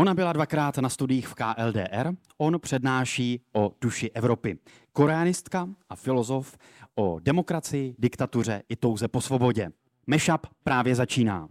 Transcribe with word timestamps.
Ona 0.00 0.14
byla 0.14 0.32
dvakrát 0.32 0.78
na 0.78 0.88
studiích 0.88 1.28
v 1.28 1.34
KLDR, 1.34 2.12
on 2.38 2.60
přednáší 2.60 3.40
o 3.52 3.72
duši 3.80 4.10
Evropy. 4.14 4.58
Koreanistka 4.92 5.68
a 5.88 5.96
filozof 5.96 6.56
o 6.94 7.18
demokracii, 7.22 7.94
diktatuře 7.98 8.62
i 8.68 8.76
touze 8.76 9.08
po 9.08 9.20
svobodě. 9.20 9.70
Mešap 10.06 10.46
právě 10.64 10.94
začíná. 10.94 11.48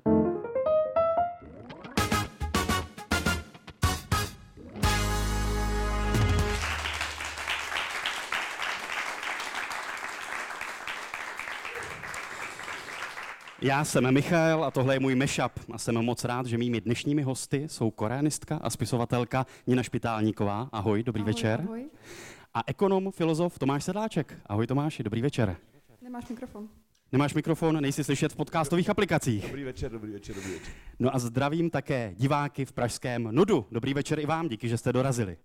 Já 13.61 13.85
jsem 13.85 14.13
Michal 14.13 14.63
a 14.63 14.71
tohle 14.71 14.95
je 14.95 14.99
můj 14.99 15.15
mešap 15.15 15.51
a 15.71 15.77
jsem 15.77 15.95
moc 15.95 16.23
rád, 16.23 16.45
že 16.45 16.57
mými 16.57 16.81
dnešními 16.81 17.21
hosty 17.21 17.69
jsou 17.69 17.91
koreanistka 17.91 18.57
a 18.57 18.69
spisovatelka 18.69 19.45
Nina 19.67 19.83
Špitálníková. 19.83 20.69
Ahoj, 20.71 21.03
dobrý 21.03 21.21
ahoj, 21.21 21.33
večer. 21.33 21.61
Ahoj. 21.65 21.89
A 22.53 22.63
ekonom, 22.67 23.11
filozof 23.11 23.59
Tomáš 23.59 23.83
Sedláček. 23.83 24.39
Ahoj 24.45 24.67
Tomáši, 24.67 25.03
dobrý 25.03 25.21
večer. 25.21 25.55
Nemáš 26.01 26.27
mikrofon. 26.29 26.67
Nemáš 27.11 27.33
mikrofon, 27.33 27.81
nejsi 27.81 28.03
slyšet 28.03 28.33
v 28.33 28.35
podcastových 28.35 28.89
aplikacích. 28.89 29.45
Dobrý 29.45 29.63
večer, 29.63 29.91
dobrý 29.91 30.11
večer, 30.11 30.35
dobrý 30.35 30.51
večer. 30.51 30.73
No 30.99 31.15
a 31.15 31.19
zdravím 31.19 31.69
také 31.69 32.13
diváky 32.17 32.65
v 32.65 32.71
pražském 32.71 33.23
Nudu. 33.31 33.65
Dobrý 33.71 33.93
večer 33.93 34.19
i 34.19 34.25
vám, 34.25 34.47
díky, 34.47 34.69
že 34.69 34.77
jste 34.77 34.93
dorazili. 34.93 35.37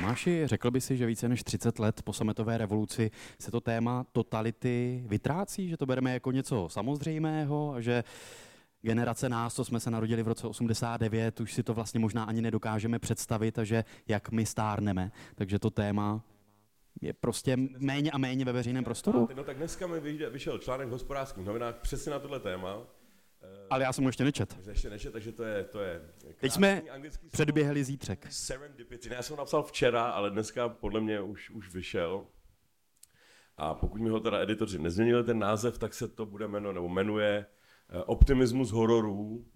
Tomáši, 0.00 0.46
řekl 0.46 0.70
by 0.70 0.80
si, 0.80 0.96
že 0.96 1.06
více 1.06 1.28
než 1.28 1.42
30 1.42 1.78
let 1.78 2.02
po 2.02 2.12
sametové 2.12 2.58
revoluci 2.58 3.10
se 3.40 3.50
to 3.50 3.60
téma 3.60 4.06
totality 4.12 5.04
vytrácí, 5.06 5.68
že 5.68 5.76
to 5.76 5.86
bereme 5.86 6.12
jako 6.12 6.32
něco 6.32 6.68
samozřejmého 6.68 7.74
a 7.74 7.80
že 7.80 8.04
generace 8.82 9.28
nás, 9.28 9.54
co 9.54 9.64
jsme 9.64 9.80
se 9.80 9.90
narodili 9.90 10.22
v 10.22 10.28
roce 10.28 10.46
89, 10.46 11.40
už 11.40 11.52
si 11.52 11.62
to 11.62 11.74
vlastně 11.74 12.00
možná 12.00 12.24
ani 12.24 12.42
nedokážeme 12.42 12.98
představit 12.98 13.58
a 13.58 13.64
že 13.64 13.84
jak 14.08 14.30
my 14.30 14.46
stárneme, 14.46 15.12
takže 15.34 15.58
to 15.58 15.70
téma 15.70 16.24
je 17.00 17.12
prostě 17.12 17.56
méně 17.78 18.10
a 18.10 18.18
méně 18.18 18.44
ve 18.44 18.52
veřejném 18.52 18.84
prostoru. 18.84 19.28
No 19.36 19.44
tak 19.44 19.56
dneska 19.56 19.86
mi 19.86 20.00
vyšel 20.30 20.58
článek 20.58 20.88
v 20.88 20.90
hospodářských 20.90 21.44
novinách 21.44 21.74
přesně 21.74 22.12
na 22.12 22.18
tohle 22.18 22.40
téma. 22.40 22.78
Ale 23.70 23.84
já 23.84 23.92
jsem 23.92 24.04
ho 24.04 24.08
ještě 24.08 24.24
nečet. 24.24 24.58
Ještě 24.68 24.90
nečet, 24.90 25.12
takže 25.12 25.32
to 25.32 25.44
je, 25.44 25.64
to 25.64 25.80
je 25.80 26.02
Teď 26.40 26.52
jsme 26.52 26.82
předběhli 27.32 27.84
zítřek. 27.84 28.26
Serendipity. 28.32 29.08
Já 29.12 29.22
jsem 29.22 29.36
ho 29.36 29.40
napsal 29.40 29.62
včera, 29.62 30.04
ale 30.04 30.30
dneska 30.30 30.68
podle 30.68 31.00
mě 31.00 31.20
už, 31.20 31.50
už 31.50 31.74
vyšel. 31.74 32.26
A 33.56 33.74
pokud 33.74 34.00
mi 34.00 34.08
ho 34.08 34.20
teda 34.20 34.38
editoři 34.38 34.78
nezměnili 34.78 35.24
ten 35.24 35.38
název, 35.38 35.78
tak 35.78 35.94
se 35.94 36.08
to 36.08 36.26
bude 36.26 36.48
jmenovat, 36.48 36.72
nebo 36.72 36.88
jmenuje 36.88 37.46
eh, 37.88 38.02
Optimismus 38.02 38.70
hororů, 38.70 39.46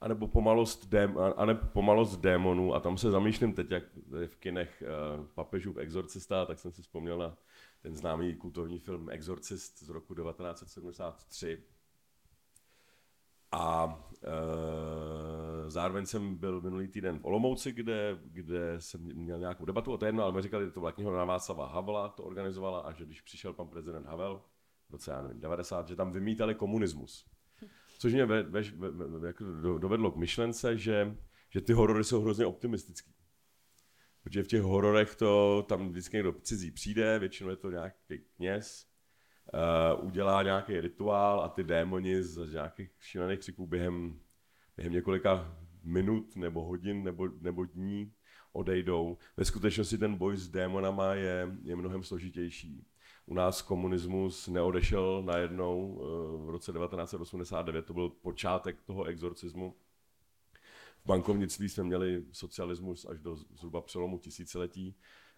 anebo 0.00 0.28
pomalost, 0.28 0.86
dém, 0.86 1.18
anebo 1.36 1.66
pomalost 1.66 2.16
démonů. 2.20 2.74
A 2.74 2.80
tam 2.80 2.98
se 2.98 3.10
zamýšlím 3.10 3.52
teď, 3.52 3.70
jak 3.70 3.84
v 4.26 4.36
kinech 4.36 4.82
uh, 4.82 5.26
papežův 5.26 5.76
exorcista, 5.76 6.46
tak 6.46 6.58
jsem 6.58 6.72
si 6.72 6.82
vzpomněl 6.82 7.18
na 7.18 7.36
ten 7.82 7.96
známý 7.96 8.36
kultovní 8.36 8.78
film 8.78 9.10
Exorcist 9.10 9.78
z 9.78 9.88
roku 9.88 10.14
1973 10.14 11.62
a 13.52 13.98
e, 14.24 15.70
zároveň 15.70 16.06
jsem 16.06 16.36
byl 16.36 16.60
minulý 16.60 16.88
týden 16.88 17.18
v 17.18 17.24
Olomouci, 17.24 17.72
kde, 17.72 18.18
kde 18.24 18.80
jsem 18.80 19.00
měl 19.00 19.38
nějakou 19.38 19.64
debatu 19.64 19.92
o 19.92 19.98
téma, 19.98 20.22
ale 20.22 20.32
mi 20.32 20.42
říkali, 20.42 20.64
že 20.64 20.70
to 20.70 20.80
byla 20.80 20.92
knihovna 20.92 21.24
Václava 21.24 21.66
Havla, 21.66 22.08
to 22.08 22.24
organizovala 22.24 22.80
a 22.80 22.92
že 22.92 23.04
když 23.04 23.20
přišel 23.20 23.52
pan 23.52 23.68
prezident 23.68 24.06
Havel 24.06 24.42
v 24.88 24.92
roce, 24.92 25.10
já 25.10 25.22
nevím, 25.22 25.40
90, 25.40 25.88
že 25.88 25.96
tam 25.96 26.12
vymítali 26.12 26.54
komunismus. 26.54 27.26
Což 27.98 28.12
mě 28.12 28.26
ve, 28.26 28.42
ve, 28.42 28.62
ve, 28.90 29.26
jako 29.26 29.44
dovedlo 29.78 30.10
k 30.10 30.16
myšlence, 30.16 30.78
že, 30.78 31.16
že 31.50 31.60
ty 31.60 31.72
horory 31.72 32.04
jsou 32.04 32.22
hrozně 32.22 32.46
optimistický. 32.46 33.14
Protože 34.22 34.42
v 34.42 34.46
těch 34.46 34.62
hororech 34.62 35.14
to 35.14 35.64
tam 35.68 35.88
vždycky 35.88 36.16
někdo 36.16 36.32
cizí 36.32 36.70
přijde, 36.70 37.18
většinou 37.18 37.50
je 37.50 37.56
to 37.56 37.70
nějaký 37.70 38.18
kněz, 38.36 38.87
uh, 39.54 40.06
udělá 40.06 40.42
nějaký 40.42 40.80
rituál 40.80 41.40
a 41.40 41.48
ty 41.48 41.64
démoni 41.64 42.22
z 42.22 42.52
nějakých 42.52 42.90
šílených 43.00 43.38
křiků 43.38 43.66
během, 43.66 44.20
během 44.76 44.92
několika 44.92 45.56
minut 45.84 46.36
nebo 46.36 46.64
hodin 46.64 47.04
nebo, 47.04 47.28
nebo 47.40 47.64
dní 47.64 48.12
odejdou. 48.52 49.18
Ve 49.36 49.44
skutečnosti 49.44 49.98
ten 49.98 50.14
boj 50.14 50.36
s 50.36 50.48
démonama 50.48 51.14
je, 51.14 51.48
je 51.62 51.76
mnohem 51.76 52.02
složitější. 52.02 52.86
U 53.26 53.34
nás 53.34 53.62
komunismus 53.62 54.48
neodešel 54.48 55.22
najednou 55.22 55.86
uh, 55.86 56.46
v 56.46 56.50
roce 56.50 56.72
1989, 56.72 57.86
to 57.86 57.94
byl 57.94 58.08
počátek 58.08 58.82
toho 58.82 59.04
exorcismu. 59.04 59.76
V 61.04 61.06
bankovnictví 61.06 61.68
jsme 61.68 61.84
měli 61.84 62.24
socialismus 62.32 63.04
až 63.04 63.18
do 63.18 63.36
zhruba 63.36 63.80
přelomu 63.80 64.18
tisíciletí. 64.18 64.96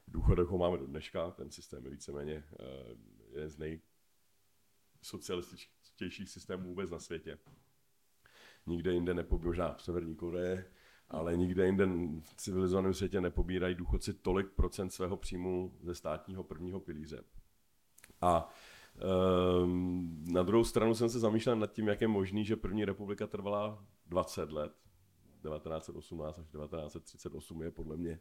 Důchodech 0.08 0.46
ho 0.46 0.58
máme 0.58 0.78
do 0.78 0.86
dneška, 0.86 1.30
ten 1.30 1.50
systém 1.50 1.84
je 1.84 1.90
víceméně 1.90 2.44
uh, 2.60 2.66
jeden 3.32 3.48
z 3.48 3.58
nej, 3.58 3.80
socialističtějších 5.02 6.30
systémů 6.30 6.68
vůbec 6.68 6.90
na 6.90 6.98
světě. 6.98 7.38
Nikde 8.66 8.92
jinde 8.92 9.14
nepobírají, 9.14 9.72
v 9.76 9.82
Severní 9.82 10.16
Koreje, 10.16 10.64
ale 11.08 11.36
nikde 11.36 11.66
jinde 11.66 11.86
v 12.22 12.34
civilizovaném 12.36 12.94
světě 12.94 13.20
nepobírají 13.20 13.74
důchodci 13.74 14.14
tolik 14.14 14.50
procent 14.50 14.90
svého 14.90 15.16
příjmu 15.16 15.78
ze 15.82 15.94
státního 15.94 16.44
prvního 16.44 16.80
pilíře. 16.80 17.24
A 18.20 18.48
um, 19.62 20.24
na 20.32 20.42
druhou 20.42 20.64
stranu 20.64 20.94
jsem 20.94 21.08
se 21.08 21.18
zamýšlel 21.18 21.56
nad 21.56 21.72
tím, 21.72 21.88
jak 21.88 22.00
je 22.00 22.08
možný, 22.08 22.44
že 22.44 22.56
první 22.56 22.84
republika 22.84 23.26
trvala 23.26 23.86
20 24.06 24.52
let. 24.52 24.72
1918 25.42 26.38
až 26.38 26.46
1938 26.46 27.62
je 27.62 27.70
podle 27.70 27.96
mě 27.96 28.20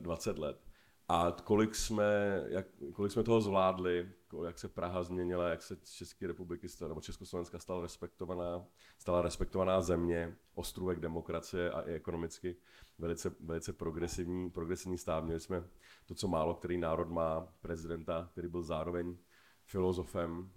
20 0.00 0.36
eh, 0.36 0.40
let 0.40 0.73
a 1.08 1.36
kolik 1.44 1.74
jsme, 1.74 2.42
jak, 2.48 2.66
kolik 2.92 3.12
jsme 3.12 3.22
toho 3.22 3.40
zvládli, 3.40 4.12
jak 4.46 4.58
se 4.58 4.68
Praha 4.68 5.02
změnila, 5.02 5.48
jak 5.48 5.62
se 5.62 5.76
České 5.76 6.26
republiky 6.26 6.68
stala, 6.68 6.88
nebo 6.88 7.00
Československa 7.00 7.58
stala 7.58 7.82
respektovaná, 7.82 8.64
stala 8.98 9.22
respektovaná 9.22 9.80
země, 9.80 10.36
ostrůvek 10.54 11.00
demokracie 11.00 11.70
a 11.70 11.80
i 11.80 11.92
ekonomicky 11.92 12.56
velice, 12.98 13.34
velice 13.40 13.72
progresivní, 13.72 14.50
progresivní 14.50 14.98
stát. 14.98 15.24
Měli 15.24 15.40
jsme 15.40 15.64
to, 16.06 16.14
co 16.14 16.28
málo 16.28 16.54
který 16.54 16.78
národ 16.78 17.08
má, 17.08 17.48
prezidenta, 17.60 18.28
který 18.32 18.48
byl 18.48 18.62
zároveň 18.62 19.16
filozofem 19.64 20.50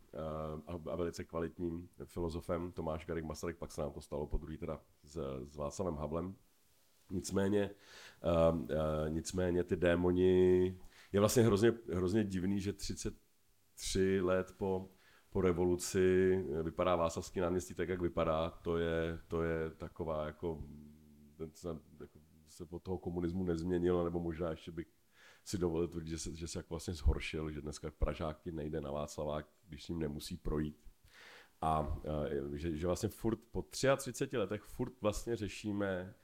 uh, 0.67 0.91
a 0.91 0.95
velice 0.95 1.23
kvalitním 1.23 1.89
filozofem, 2.05 2.71
Tomáš 2.71 3.05
Garik 3.05 3.25
Masaryk, 3.25 3.57
pak 3.57 3.71
se 3.71 3.81
nám 3.81 3.91
to 3.91 4.01
stalo 4.01 4.27
po 4.27 4.37
druhý 4.37 4.57
teda 4.57 4.81
s, 5.03 5.19
s 5.43 5.55
Václavem 5.55 5.95
Havlem. 5.95 6.35
Nicméně, 7.09 7.69
uh, 8.23 8.61
uh, 8.61 8.69
nicméně 9.09 9.63
ty 9.63 9.75
démoni, 9.75 10.77
je 11.11 11.19
vlastně 11.19 11.43
hrozně, 11.43 11.73
hrozně 11.93 12.23
divný, 12.23 12.59
že 12.59 12.73
33 12.73 14.21
let 14.21 14.53
po, 14.57 14.89
po 15.29 15.41
revoluci 15.41 16.35
vypadá 16.63 16.95
Václavský 16.95 17.39
náměstí 17.39 17.73
tak, 17.73 17.89
jak 17.89 18.01
vypadá. 18.01 18.49
To 18.49 18.77
je, 18.77 19.19
to 19.27 19.43
je 19.43 19.69
taková 19.69 20.25
jako, 20.25 20.63
ten 21.37 21.51
se, 21.53 21.69
jako 21.99 22.19
se 22.49 22.63
od 22.69 22.83
toho 22.83 22.97
komunismu 22.97 23.43
nezměnilo, 23.43 24.03
nebo 24.03 24.19
možná 24.19 24.49
ještě 24.49 24.71
bych 24.71 24.87
si 25.43 25.57
dovolil 25.57 25.87
tvrdit, 25.87 26.09
že 26.09 26.19
se, 26.19 26.35
že 26.35 26.47
se 26.47 26.59
jako 26.59 26.73
vlastně 26.73 26.93
zhoršil, 26.93 27.51
že 27.51 27.61
dneska 27.61 27.91
Pražáky 27.91 28.51
nejde 28.51 28.81
na 28.81 28.91
Václavák, 28.91 29.47
když 29.67 29.83
s 29.83 29.89
ním 29.89 29.99
nemusí 29.99 30.37
projít. 30.37 30.87
A, 31.61 31.67
a 31.67 31.99
že, 32.53 32.77
že 32.77 32.87
vlastně 32.87 33.09
furt 33.09 33.39
po 33.51 33.61
33 33.61 34.37
letech 34.37 34.61
furt 34.61 35.01
vlastně 35.01 35.35
řešíme 35.35 36.15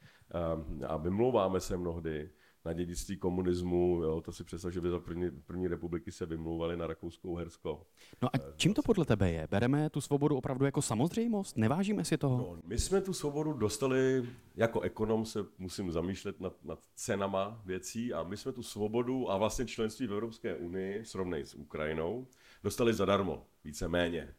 a 0.87 0.97
vymlouváme 0.97 1.59
se 1.59 1.77
mnohdy 1.77 2.29
na 2.65 2.73
dědictví 2.73 3.17
komunismu, 3.17 4.01
jo, 4.03 4.21
to 4.21 4.31
si 4.31 4.43
představ, 4.43 4.73
že 4.73 4.81
by 4.81 4.89
za 4.89 4.99
první, 4.99 5.31
první 5.31 5.67
republiky 5.67 6.11
se 6.11 6.25
vymlouvali 6.25 6.77
na 6.77 6.87
Rakousko-Uhersko. 6.87 7.85
No 8.21 8.29
a 8.35 8.39
čím 8.55 8.73
to 8.73 8.81
podle 8.81 9.05
tebe 9.05 9.31
je? 9.31 9.47
Bereme 9.51 9.89
tu 9.89 10.01
svobodu 10.01 10.37
opravdu 10.37 10.65
jako 10.65 10.81
samozřejmost? 10.81 11.57
Nevážíme 11.57 12.05
si 12.05 12.17
toho? 12.17 12.37
No, 12.37 12.61
my 12.63 12.79
jsme 12.79 13.01
tu 13.01 13.13
svobodu 13.13 13.53
dostali, 13.53 14.29
jako 14.55 14.81
ekonom 14.81 15.25
se 15.25 15.45
musím 15.57 15.91
zamýšlet 15.91 16.39
nad, 16.39 16.53
nad 16.63 16.79
cenama 16.95 17.61
věcí 17.65 18.13
a 18.13 18.23
my 18.23 18.37
jsme 18.37 18.51
tu 18.51 18.63
svobodu 18.63 19.31
a 19.31 19.37
vlastně 19.37 19.65
členství 19.65 20.07
v 20.07 20.13
Evropské 20.13 20.55
unii, 20.55 21.05
srovnej 21.05 21.45
s 21.45 21.55
Ukrajinou, 21.55 22.27
dostali 22.63 22.93
zadarmo, 22.93 23.45
více-méně. 23.63 24.33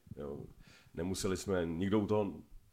Nemuseli 0.95 1.37
jsme, 1.37 1.67
nikdo 1.67 2.01
u 2.01 2.07
toho 2.07 2.25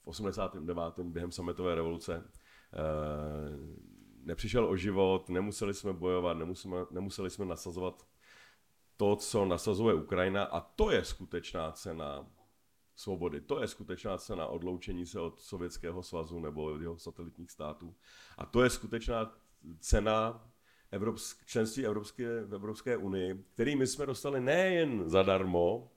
v 0.04 0.08
89. 0.08 1.00
během 1.00 1.32
sametové 1.32 1.76
revoluce 1.76 2.24
Eh, 2.24 2.40
nepřišel 4.24 4.66
o 4.66 4.76
život, 4.76 5.30
nemuseli 5.30 5.74
jsme 5.74 5.94
bojovat, 5.94 6.34
nemuseli, 6.34 6.86
nemuseli 6.92 7.30
jsme 7.30 7.46
nasazovat 7.46 8.08
to, 8.98 9.16
co 9.16 9.46
nasazuje 9.46 9.94
Ukrajina 9.94 10.44
a 10.44 10.60
to 10.60 10.92
je 10.92 11.06
skutečná 11.06 11.72
cena 11.72 12.28
svobody. 12.96 13.42
To 13.42 13.62
je 13.62 13.68
skutečná 13.68 14.18
cena 14.18 14.48
odloučení 14.48 15.06
se 15.06 15.20
od 15.20 15.42
Sovětského 15.42 16.04
svazu 16.04 16.40
nebo 16.40 16.80
jeho 16.80 16.98
satelitních 16.98 17.52
států. 17.52 17.96
A 18.38 18.46
to 18.46 18.64
je 18.64 18.70
skutečná 18.70 19.34
cena 19.80 20.48
Evropsk, 20.92 21.46
členství 21.46 21.86
Evropské, 21.86 22.44
v 22.44 22.54
Evropské 22.54 22.98
unii, 22.98 23.46
který 23.54 23.76
my 23.76 23.88
jsme 23.88 24.06
dostali 24.06 24.42
nejen 24.42 25.10
zadarmo, 25.10 25.92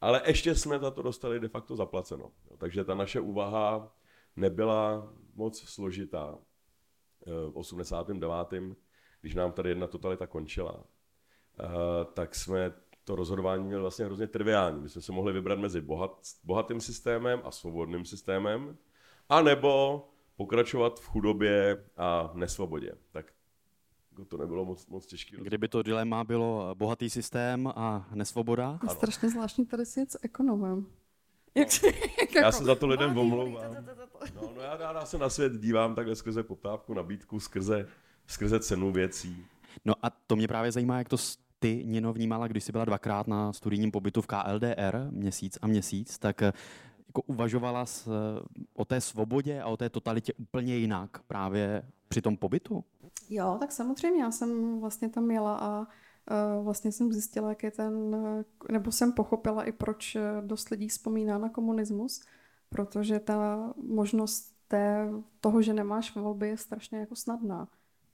ale 0.00 0.22
ještě 0.26 0.54
jsme 0.54 0.78
za 0.78 0.90
to 0.90 1.02
dostali 1.02 1.40
de 1.40 1.48
facto 1.48 1.76
zaplaceno. 1.76 2.32
Takže 2.58 2.84
ta 2.84 2.94
naše 2.94 3.20
úvaha 3.20 3.94
nebyla 4.36 5.12
moc 5.36 5.58
složitá. 5.60 6.38
Eh, 7.26 7.50
v 7.50 7.56
89. 7.56 8.76
když 9.20 9.34
nám 9.34 9.52
tady 9.52 9.68
jedna 9.68 9.86
totalita 9.86 10.26
končila, 10.26 10.84
eh, 11.60 11.64
tak 12.14 12.34
jsme 12.34 12.72
to 13.04 13.16
rozhodování 13.16 13.64
měli 13.64 13.80
vlastně 13.80 14.04
hrozně 14.04 14.26
triviální. 14.26 14.80
My 14.80 14.88
jsme 14.88 15.02
se 15.02 15.12
mohli 15.12 15.32
vybrat 15.32 15.58
mezi 15.58 15.80
bohat, 15.80 16.20
bohatým 16.44 16.80
systémem 16.80 17.40
a 17.44 17.50
svobodným 17.50 18.04
systémem, 18.04 18.76
anebo 19.28 20.02
pokračovat 20.36 21.00
v 21.00 21.06
chudobě 21.06 21.84
a 21.96 22.30
nesvobodě. 22.34 22.92
Tak 23.12 23.32
to 24.28 24.36
nebylo 24.36 24.64
moc, 24.64 24.86
moc 24.86 25.06
těžké. 25.06 25.36
Kdyby 25.36 25.68
to 25.68 25.82
dilema 25.82 26.24
bylo 26.24 26.74
bohatý 26.74 27.10
systém 27.10 27.66
a 27.76 28.08
nesvoboda? 28.14 28.78
A 28.82 28.88
strašně 28.88 29.30
zvláštní 29.30 29.66
tady 29.66 29.86
si 29.86 30.06
s 30.06 30.18
ekonomem. 30.22 30.86
Jak, 31.56 31.68
no, 32.34 32.40
já 32.40 32.52
se 32.52 32.64
za 32.64 32.74
to 32.74 32.86
lidem 32.86 33.18
omlouvám. 33.18 33.76
No, 34.34 34.52
no 34.56 34.62
já, 34.62 34.92
já 34.92 35.06
se 35.06 35.18
na 35.18 35.28
svět 35.28 35.52
dívám 35.52 35.94
takhle 35.94 36.16
skrze 36.16 36.42
poptávku, 36.42 36.94
nabídku, 36.94 37.40
skrze, 37.40 37.88
skrze 38.26 38.60
cenu 38.60 38.92
věcí. 38.92 39.46
No 39.84 39.94
a 40.02 40.10
to 40.10 40.36
mě 40.36 40.48
právě 40.48 40.72
zajímá, 40.72 40.98
jak 40.98 41.08
to 41.08 41.16
ty, 41.58 41.84
Nino, 41.86 42.12
vnímala, 42.12 42.48
když 42.48 42.64
jsi 42.64 42.72
byla 42.72 42.84
dvakrát 42.84 43.26
na 43.28 43.52
studijním 43.52 43.90
pobytu 43.90 44.22
v 44.22 44.26
KLDR, 44.26 45.06
měsíc 45.10 45.58
a 45.62 45.66
měsíc, 45.66 46.18
tak 46.18 46.42
eh, 46.42 46.52
jako 47.06 47.22
uvažovala 47.22 47.86
s, 47.86 48.06
eh, 48.06 48.64
o 48.74 48.84
té 48.84 49.00
svobodě 49.00 49.60
a 49.60 49.66
o 49.66 49.76
té 49.76 49.90
totalitě 49.90 50.32
úplně 50.32 50.76
jinak 50.76 51.22
právě 51.26 51.82
při 52.08 52.22
tom 52.22 52.36
pobytu? 52.36 52.84
Jo, 53.28 53.56
tak 53.60 53.72
samozřejmě, 53.72 54.22
já 54.22 54.30
jsem 54.30 54.80
vlastně 54.80 55.08
tam 55.08 55.30
jela 55.30 55.56
a 55.56 55.80
uh, 55.80 55.86
vlastně 56.62 56.92
jsem 56.92 57.12
zjistila, 57.12 57.48
jak 57.48 57.62
je 57.62 57.70
ten, 57.70 58.16
nebo 58.72 58.92
jsem 58.92 59.12
pochopila 59.12 59.64
i 59.64 59.72
proč 59.72 60.16
dost 60.40 60.68
lidí 60.68 60.88
vzpomíná 60.88 61.38
na 61.38 61.48
komunismus, 61.48 62.22
protože 62.68 63.20
ta 63.20 63.72
možnost 63.76 64.56
té, 64.68 65.08
toho, 65.40 65.62
že 65.62 65.74
nemáš 65.74 66.14
volby, 66.14 66.48
je 66.48 66.56
strašně 66.56 66.98
jako 66.98 67.16
snadná 67.16 67.68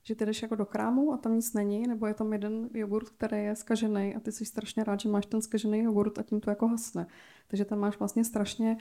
že 0.04 0.14
ty 0.14 0.26
jdeš 0.26 0.42
jako 0.42 0.54
do 0.54 0.66
krámu 0.66 1.12
a 1.12 1.16
tam 1.16 1.34
nic 1.34 1.52
není, 1.52 1.86
nebo 1.86 2.06
je 2.06 2.14
tam 2.14 2.32
jeden 2.32 2.68
jogurt, 2.74 3.08
který 3.08 3.44
je 3.44 3.56
skažený 3.56 4.14
a 4.14 4.20
ty 4.20 4.32
jsi 4.32 4.44
strašně 4.44 4.84
rád, 4.84 5.00
že 5.00 5.08
máš 5.08 5.26
ten 5.26 5.42
skažený 5.42 5.78
jogurt 5.78 6.18
a 6.18 6.22
tím 6.22 6.40
to 6.40 6.50
jako 6.50 6.68
hasne. 6.68 7.06
Takže 7.48 7.64
tam 7.64 7.78
máš 7.78 7.98
vlastně 7.98 8.24
strašně 8.24 8.76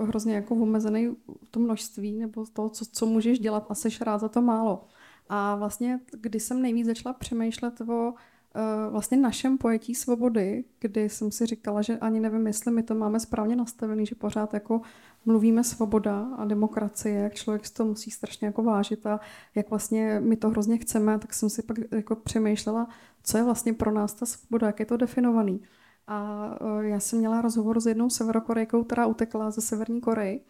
uh, 0.00 0.08
hrozně 0.08 0.34
jako 0.34 0.54
omezený 0.54 1.16
to 1.50 1.60
množství 1.60 2.18
nebo 2.18 2.44
to, 2.52 2.68
co, 2.68 2.84
co 2.92 3.06
můžeš 3.06 3.38
dělat 3.38 3.66
a 3.68 3.74
seš 3.74 4.00
rád 4.00 4.18
za 4.18 4.28
to 4.28 4.42
málo. 4.42 4.86
A 5.28 5.56
vlastně, 5.56 6.00
když 6.20 6.42
jsem 6.42 6.62
nejvíc 6.62 6.86
začala 6.86 7.12
přemýšlet 7.12 7.80
o 7.80 8.14
Eh, 8.58 8.90
vlastně 8.90 9.16
našem 9.16 9.58
pojetí 9.58 9.94
svobody, 9.94 10.64
kdy 10.80 11.08
jsem 11.08 11.30
si 11.30 11.46
říkala, 11.46 11.82
že 11.82 11.98
ani 11.98 12.20
nevím, 12.20 12.46
jestli 12.46 12.72
my 12.72 12.82
to 12.82 12.94
máme 12.94 13.20
správně 13.20 13.56
nastavený, 13.56 14.06
že 14.06 14.14
pořád 14.14 14.54
jako 14.54 14.80
mluvíme 15.24 15.64
svoboda 15.64 16.26
a 16.36 16.44
demokracie, 16.44 17.14
jak 17.14 17.34
člověk 17.34 17.66
si 17.66 17.74
to 17.74 17.84
musí 17.84 18.10
strašně 18.10 18.46
jako 18.46 18.62
vážit 18.62 19.06
a 19.06 19.20
jak 19.54 19.70
vlastně 19.70 20.20
my 20.20 20.36
to 20.36 20.48
hrozně 20.48 20.78
chceme, 20.78 21.18
tak 21.18 21.34
jsem 21.34 21.50
si 21.50 21.62
pak 21.62 21.76
jako 21.90 22.16
přemýšlela, 22.16 22.88
co 23.22 23.38
je 23.38 23.44
vlastně 23.44 23.72
pro 23.72 23.92
nás 23.92 24.14
ta 24.14 24.26
svoboda, 24.26 24.66
jak 24.66 24.80
je 24.80 24.86
to 24.86 24.96
definovaný. 24.96 25.60
A 26.06 26.50
eh, 26.80 26.88
já 26.88 27.00
jsem 27.00 27.18
měla 27.18 27.40
rozhovor 27.40 27.80
s 27.80 27.86
jednou 27.86 28.10
severokorejkou, 28.10 28.84
která 28.84 29.06
utekla 29.06 29.50
ze 29.50 29.60
Severní 29.60 30.00
Koreji 30.00 30.44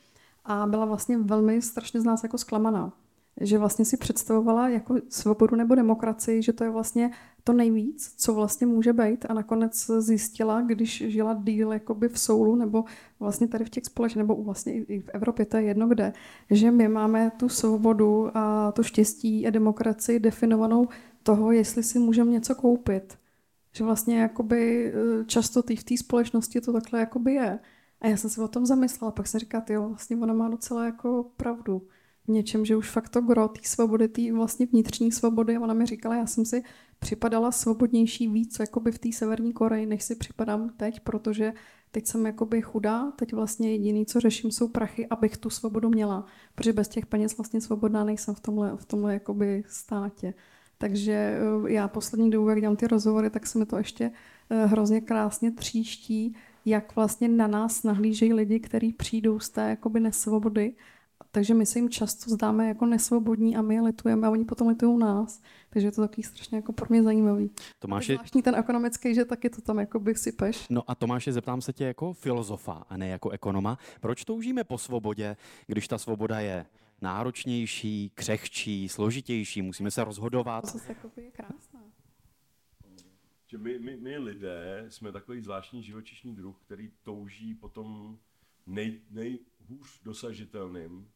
a 0.44 0.66
byla 0.66 0.84
vlastně 0.84 1.18
velmi 1.18 1.62
strašně 1.62 2.00
z 2.00 2.04
nás 2.04 2.22
jako 2.22 2.38
zklamaná 2.38 2.92
že 3.40 3.58
vlastně 3.58 3.84
si 3.84 3.96
představovala 3.96 4.68
jako 4.68 4.96
svobodu 5.08 5.56
nebo 5.56 5.74
demokracii, 5.74 6.42
že 6.42 6.52
to 6.52 6.64
je 6.64 6.70
vlastně 6.70 7.10
to 7.44 7.52
nejvíc, 7.52 8.14
co 8.16 8.34
vlastně 8.34 8.66
může 8.66 8.92
být 8.92 9.26
a 9.28 9.34
nakonec 9.34 9.90
zjistila, 9.98 10.60
když 10.60 11.04
žila 11.06 11.34
díl 11.34 11.72
jakoby 11.72 12.08
v 12.08 12.18
soulu 12.18 12.56
nebo 12.56 12.84
vlastně 13.20 13.48
tady 13.48 13.64
v 13.64 13.70
těch 13.70 13.84
společných, 13.84 14.18
nebo 14.18 14.42
vlastně 14.42 14.72
i 14.74 15.00
v 15.00 15.08
Evropě, 15.08 15.46
to 15.46 15.56
je 15.56 15.62
jedno 15.62 15.88
kde, 15.88 16.12
že 16.50 16.70
my 16.70 16.88
máme 16.88 17.30
tu 17.36 17.48
svobodu 17.48 18.36
a 18.36 18.72
to 18.72 18.82
štěstí 18.82 19.46
a 19.46 19.50
demokracii 19.50 20.20
definovanou 20.20 20.88
toho, 21.22 21.52
jestli 21.52 21.82
si 21.82 21.98
můžeme 21.98 22.30
něco 22.30 22.54
koupit. 22.54 23.18
Že 23.72 23.84
vlastně 23.84 24.20
jakoby 24.20 24.92
eh, 24.92 25.24
často 25.24 25.62
v 25.62 25.84
té 25.84 25.96
společnosti 25.96 26.60
to 26.60 26.72
takhle 26.72 27.00
jakoby 27.00 27.34
je. 27.34 27.58
A 28.00 28.06
já 28.06 28.16
jsem 28.16 28.30
se 28.30 28.42
o 28.42 28.48
tom 28.48 28.66
zamyslela, 28.66 29.12
pak 29.12 29.26
jsem 29.26 29.40
říkala, 29.40 29.64
jo, 29.70 29.88
vlastně 29.88 30.16
ona 30.16 30.34
má 30.34 30.48
docela 30.48 30.84
jako 30.84 31.30
pravdu 31.36 31.82
něčem, 32.28 32.64
že 32.64 32.76
už 32.76 32.90
fakt 32.90 33.08
to 33.08 33.20
gro 33.20 33.48
té 33.48 33.60
svobody, 33.62 34.08
té 34.08 34.32
vlastně 34.32 34.66
vnitřní 34.66 35.12
svobody, 35.12 35.58
ona 35.58 35.74
mi 35.74 35.86
říkala, 35.86 36.16
já 36.16 36.26
jsem 36.26 36.44
si 36.44 36.62
připadala 36.98 37.52
svobodnější 37.52 38.28
víc 38.28 38.58
jakoby 38.60 38.92
v 38.92 38.98
té 38.98 39.12
severní 39.12 39.52
Koreji, 39.52 39.86
než 39.86 40.02
si 40.02 40.14
připadám 40.14 40.70
teď, 40.76 41.00
protože 41.00 41.52
teď 41.90 42.06
jsem 42.06 42.26
jakoby 42.26 42.62
chudá, 42.62 43.10
teď 43.10 43.32
vlastně 43.32 43.72
jediný, 43.72 44.06
co 44.06 44.20
řeším, 44.20 44.50
jsou 44.50 44.68
prachy, 44.68 45.06
abych 45.06 45.36
tu 45.36 45.50
svobodu 45.50 45.88
měla, 45.88 46.26
protože 46.54 46.72
bez 46.72 46.88
těch 46.88 47.06
peněz 47.06 47.36
vlastně 47.36 47.60
svobodná 47.60 48.04
nejsem 48.04 48.34
v 48.34 48.40
tomhle, 48.40 48.76
v 48.76 48.84
tomhle 48.84 49.12
jakoby 49.14 49.64
státě. 49.66 50.34
Takže 50.78 51.12
eh, 51.12 51.72
já 51.72 51.88
poslední 51.88 52.30
dobu, 52.30 52.48
jak 52.48 52.60
dělám 52.60 52.76
ty 52.76 52.86
rozhovory, 52.86 53.30
tak 53.30 53.46
se 53.46 53.58
mi 53.58 53.66
to 53.66 53.78
ještě 53.78 54.10
eh, 54.50 54.66
hrozně 54.66 55.00
krásně 55.00 55.52
tříští, 55.52 56.36
jak 56.64 56.96
vlastně 56.96 57.28
na 57.28 57.46
nás 57.46 57.82
nahlížejí 57.82 58.32
lidi, 58.32 58.60
kteří 58.60 58.92
přijdou 58.92 59.38
z 59.38 59.50
té 59.50 59.70
jakoby 59.70 60.00
nesvobody 60.00 60.74
takže 61.30 61.54
my 61.54 61.66
se 61.66 61.78
jim 61.78 61.90
často 61.90 62.30
zdáme 62.30 62.68
jako 62.68 62.86
nesvobodní 62.86 63.56
a 63.56 63.62
my 63.62 63.74
je 63.74 63.80
litujeme 63.80 64.26
a 64.26 64.30
oni 64.30 64.44
potom 64.44 64.68
litují 64.68 64.98
nás. 64.98 65.42
Takže 65.70 65.88
je 65.88 65.92
to 65.92 66.00
takový 66.00 66.22
strašně 66.22 66.56
jako 66.56 66.72
pro 66.72 66.86
mě 66.90 67.02
zajímavý. 67.02 67.50
Tomáši... 67.78 68.12
Zvláštní 68.12 68.42
ten 68.42 68.54
ekonomický, 68.54 69.14
že 69.14 69.24
taky 69.24 69.50
to 69.50 69.60
tam 69.60 69.78
jako 69.78 70.00
by 70.00 70.14
sypeš. 70.14 70.66
No 70.70 70.82
a 70.90 70.94
Tomáši, 70.94 71.32
zeptám 71.32 71.60
se 71.60 71.72
tě 71.72 71.84
jako 71.84 72.12
filozofa 72.12 72.72
a 72.88 72.96
ne 72.96 73.08
jako 73.08 73.30
ekonoma. 73.30 73.78
Proč 74.00 74.24
toužíme 74.24 74.64
po 74.64 74.78
svobodě, 74.78 75.36
když 75.66 75.88
ta 75.88 75.98
svoboda 75.98 76.40
je 76.40 76.66
náročnější, 77.02 78.10
křehčí, 78.14 78.88
složitější, 78.88 79.62
musíme 79.62 79.90
se 79.90 80.04
rozhodovat? 80.04 80.60
To 80.60 80.78
zase 80.78 80.96
je 81.16 81.30
krásná. 81.30 81.80
Že 83.46 83.58
my, 83.58 83.78
my, 83.78 83.96
my 83.96 84.18
lidé 84.18 84.86
jsme 84.88 85.12
takový 85.12 85.40
zvláštní 85.40 85.82
živočišný 85.82 86.34
druh, 86.34 86.56
který 86.64 86.90
touží 87.02 87.54
potom 87.54 88.18
nej, 88.66 89.00
nejhůř 89.68 90.02
dosažitelným 90.02 91.08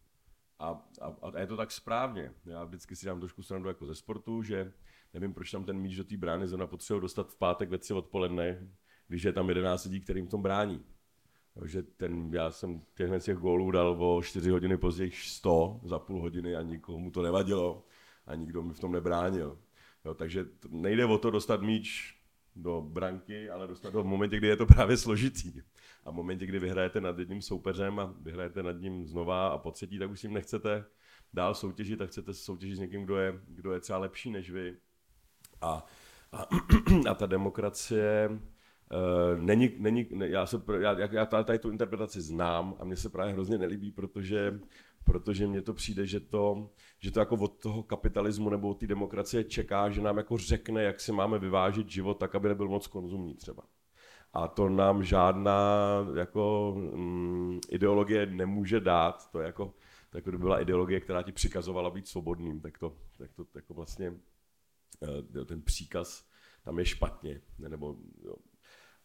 a, 0.59 0.89
a, 1.01 1.17
a 1.23 1.41
je 1.41 1.47
to 1.47 1.57
tak 1.57 1.71
správně. 1.71 2.33
Já 2.47 2.65
vždycky 2.65 2.97
si 2.97 3.07
dám 3.07 3.21
trošku 3.21 3.43
stranu 3.43 3.69
jako 3.69 3.87
ze 3.87 3.95
sportu, 3.95 4.43
že 4.43 4.73
nevím, 5.15 5.35
proč 5.35 5.51
tam 5.51 5.65
ten 5.65 5.79
míč 5.79 5.97
do 5.97 6.05
té 6.05 6.17
brány 6.17 6.49
zrovna 6.49 6.67
potřebuje 6.67 7.01
dostat 7.01 7.33
v 7.33 7.37
pátek 7.37 7.71
ve 7.71 7.79
tři 7.79 7.95
odpoledne, 7.95 8.69
když 9.09 9.23
je 9.23 9.33
tam 9.33 9.49
11 9.49 9.85
lidí, 9.85 10.01
kterým 10.01 10.27
tom 10.27 10.43
brání. 10.43 10.85
Takže 11.59 11.83
ten, 11.83 12.35
já 12.35 12.51
jsem 12.51 12.83
těchhle 12.95 13.21
těch 13.21 13.37
gólů 13.37 13.71
dal 13.71 13.97
o 14.05 14.23
4 14.23 14.51
hodiny 14.51 14.77
později 14.77 15.11
100 15.11 15.81
za 15.85 15.99
půl 15.99 16.21
hodiny 16.21 16.57
a 16.57 16.63
nikomu 16.63 17.11
to 17.11 17.23
nevadilo 17.23 17.85
a 18.27 18.35
nikdo 18.35 18.63
mi 18.63 18.75
v 18.75 18.81
tom 18.81 18.93
nebránil. 18.93 19.59
Jo, 20.05 20.15
takže 20.15 20.47
nejde 20.69 21.07
o 21.07 21.19
to 21.19 21.31
dostat 21.31 21.63
míč 21.63 22.17
do 22.57 22.81
branky, 22.81 23.51
ale 23.51 23.67
dostat 23.67 23.95
ho 23.95 24.03
v 24.03 24.07
momentě, 24.07 24.37
kdy 24.37 24.47
je 24.47 24.57
to 24.57 24.67
právě 24.67 24.97
složitý. 24.97 25.53
A 26.11 26.13
v 26.13 26.17
momentě, 26.17 26.47
kdy 26.47 26.59
vyhrajete 26.59 27.01
nad 27.01 27.19
jedním 27.19 27.43
soupeřem 27.43 27.99
a 27.99 28.15
vyhrajete 28.21 28.63
nad 28.63 28.73
ním 28.73 29.07
znova 29.07 29.49
a 29.49 29.59
po 29.59 29.71
třetí, 29.71 29.99
tak 29.99 30.11
už 30.11 30.21
s 30.21 30.23
ním 30.23 30.33
nechcete 30.33 30.85
dál 31.33 31.55
soutěžit 31.55 32.01
a 32.01 32.07
chcete 32.07 32.35
soutěžit 32.35 32.77
s 32.77 32.81
někým, 32.81 33.05
kdo 33.05 33.17
je, 33.17 33.41
kdo 33.49 33.73
je 33.73 33.81
třeba 33.81 33.99
lepší 33.99 34.31
než 34.31 34.51
vy. 34.51 34.77
A, 35.61 35.87
a, 36.33 36.47
a 37.11 37.15
ta 37.15 37.27
demokracie 37.27 38.29
uh, 38.31 39.41
není, 39.41 39.71
není 39.79 40.09
já, 40.11 40.47
se, 40.47 40.63
já, 40.81 40.99
já 41.13 41.27
tady 41.27 41.59
tu 41.59 41.71
interpretaci 41.71 42.21
znám 42.21 42.77
a 42.79 42.85
mně 42.85 42.97
se 42.97 43.09
právě 43.09 43.33
hrozně 43.33 43.59
nelíbí, 43.59 43.93
protože 43.93 44.61
protože 45.05 45.47
mně 45.47 45.63
to 45.63 45.75
přijde, 45.75 46.07
že 46.07 46.21
to, 46.21 46.71
že 46.99 47.11
to 47.11 47.21
jako 47.21 47.35
od 47.35 47.63
toho 47.63 47.83
kapitalismu 47.83 48.51
nebo 48.51 48.69
od 48.69 48.81
té 48.81 48.87
demokracie 48.87 49.45
čeká, 49.45 49.91
že 49.91 50.01
nám 50.01 50.17
jako 50.17 50.39
řekne, 50.39 50.83
jak 50.83 51.01
si 51.01 51.13
máme 51.13 51.39
vyvážit 51.39 51.89
život 51.89 52.15
tak, 52.15 52.35
aby 52.35 52.49
nebyl 52.49 52.69
moc 52.69 52.87
konzumní 52.87 53.35
třeba. 53.35 53.63
A 54.33 54.49
to 54.49 54.69
nám 54.69 55.05
žádná 55.05 55.61
jako 56.17 56.75
mm, 56.77 57.61
ideologie 57.69 58.27
nemůže 58.27 58.81
dát. 58.81 59.31
To 59.31 59.41
je 59.41 59.47
jako, 59.47 59.75
to 60.11 60.19
jako 60.19 60.31
byla 60.31 60.61
ideologie, 60.61 61.01
která 61.01 61.23
ti 61.23 61.33
přikazovala 61.33 61.91
být 61.91 62.09
svobodným, 62.09 62.61
tak 62.61 62.79
to, 62.79 62.97
tak 63.19 63.33
to 63.33 63.47
jako 63.55 63.75
vlastně 63.75 64.15
eh, 65.41 65.45
ten 65.45 65.63
příkaz 65.63 66.31
tam 66.65 66.79
je 66.79 66.85
špatně. 66.85 67.41
Nebo, 67.59 67.97
jo. 68.25 68.35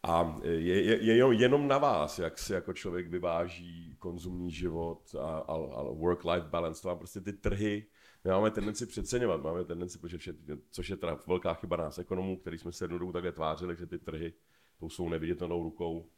A 0.04 0.40
je, 0.44 0.84
je, 0.84 1.16
je 1.16 1.34
jenom 1.34 1.68
na 1.68 1.78
vás, 1.78 2.20
jak 2.20 2.38
si 2.38 2.54
jako 2.54 2.74
člověk 2.74 3.08
vyváží 3.08 3.96
konzumní 4.00 4.52
život 4.52 5.16
a, 5.20 5.38
a, 5.38 5.54
a 5.54 5.84
work-life 5.84 6.50
balance. 6.50 6.82
To 6.82 6.96
prostě 6.96 7.22
ty 7.22 7.34
trhy, 7.34 7.86
my 8.24 8.32
máme 8.32 8.52
tendenci 8.52 8.86
přeceňovat, 8.86 9.42
máme 9.42 9.66
tendenci, 9.66 10.00
protože 10.00 10.34
což 10.70 10.90
je 10.90 10.98
teda 10.98 11.20
velká 11.28 11.54
chyba 11.54 11.78
nás 11.78 11.98
ekonomů, 11.98 12.38
který 12.38 12.58
jsme 12.58 12.72
se 12.72 12.86
jednou 12.86 13.12
takhle 13.12 13.32
tvářili, 13.32 13.76
že 13.76 13.86
ty 13.86 14.00
trhy 14.00 14.34
tou 14.80 14.90
svou 14.90 15.10
neviditelnou 15.10 15.64
rukou 15.64 16.10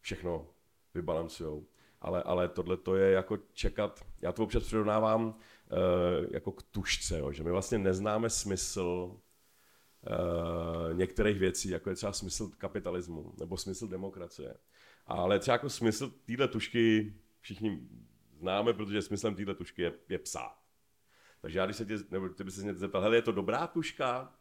všechno 0.00 0.46
vybalancujou. 0.94 1.66
Ale, 2.00 2.22
ale 2.22 2.48
tohle 2.48 2.76
to 2.76 2.96
je 2.96 3.12
jako 3.12 3.38
čekat, 3.52 4.06
já 4.22 4.32
to 4.32 4.42
občas 4.42 4.62
přirovnávám 4.62 5.26
uh, 5.26 5.34
jako 6.30 6.52
k 6.52 6.62
tušce, 6.62 7.18
jo, 7.18 7.32
že 7.32 7.42
my 7.42 7.50
vlastně 7.50 7.78
neznáme 7.78 8.30
smysl 8.30 9.16
uh, 10.10 10.96
některých 10.96 11.38
věcí, 11.38 11.68
jako 11.68 11.90
je 11.90 11.96
třeba 11.96 12.12
smysl 12.12 12.50
kapitalismu 12.58 13.34
nebo 13.40 13.56
smysl 13.56 13.88
demokracie. 13.88 14.54
Ale 15.06 15.38
třeba 15.38 15.54
jako 15.54 15.70
smysl 15.70 16.12
téhle 16.24 16.48
tušky 16.48 17.14
všichni 17.40 17.88
známe, 18.38 18.72
protože 18.72 19.02
smyslem 19.02 19.34
téhle 19.34 19.54
tušky 19.54 19.82
je, 19.82 19.92
je 20.08 20.18
psát. 20.18 20.56
Takže 21.40 21.58
já, 21.58 21.64
když 21.64 21.76
se 21.76 21.84
tě, 21.86 21.98
nebo 22.10 22.28
ty 22.28 22.44
by 22.44 22.50
se 22.50 22.62
mě 22.62 22.74
zeptal, 22.74 23.02
hele, 23.02 23.16
je 23.16 23.22
to 23.22 23.32
dobrá 23.32 23.66
tuška? 23.66 24.34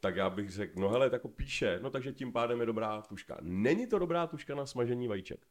Tak 0.00 0.16
já 0.16 0.30
bych 0.30 0.50
řekl, 0.50 0.80
no 0.80 0.88
hele, 0.88 1.10
jako 1.12 1.28
píše, 1.28 1.78
no 1.82 1.90
takže 1.90 2.12
tím 2.12 2.32
pádem 2.32 2.60
je 2.60 2.66
dobrá 2.66 3.02
tuška. 3.02 3.38
Není 3.40 3.86
to 3.86 3.98
dobrá 3.98 4.26
tuška 4.26 4.54
na 4.54 4.66
smažení 4.66 5.08
vajíček. 5.08 5.46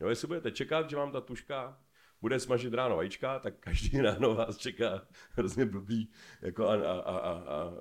Jo, 0.00 0.08
jestli 0.08 0.28
budete 0.28 0.50
čekat, 0.50 0.90
že 0.90 0.96
vám 0.96 1.12
ta 1.12 1.20
tuška 1.20 1.80
bude 2.20 2.40
smažit 2.40 2.74
ráno 2.74 2.96
vajíčka, 2.96 3.38
tak 3.38 3.54
každý 3.60 4.00
ráno 4.00 4.34
vás 4.34 4.56
čeká 4.56 5.06
hrozně 5.30 5.66
blbý 5.66 6.10
jako 6.42 6.68
a, 6.68 6.74
a, 6.74 7.00
a, 7.00 7.18
a, 7.18 7.32
a 7.32 7.72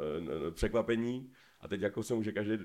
překvapení. 0.52 1.32
A 1.60 1.68
teď 1.68 1.82
jako 1.82 2.04
se 2.04 2.14
může 2.14 2.32
každý, 2.32 2.58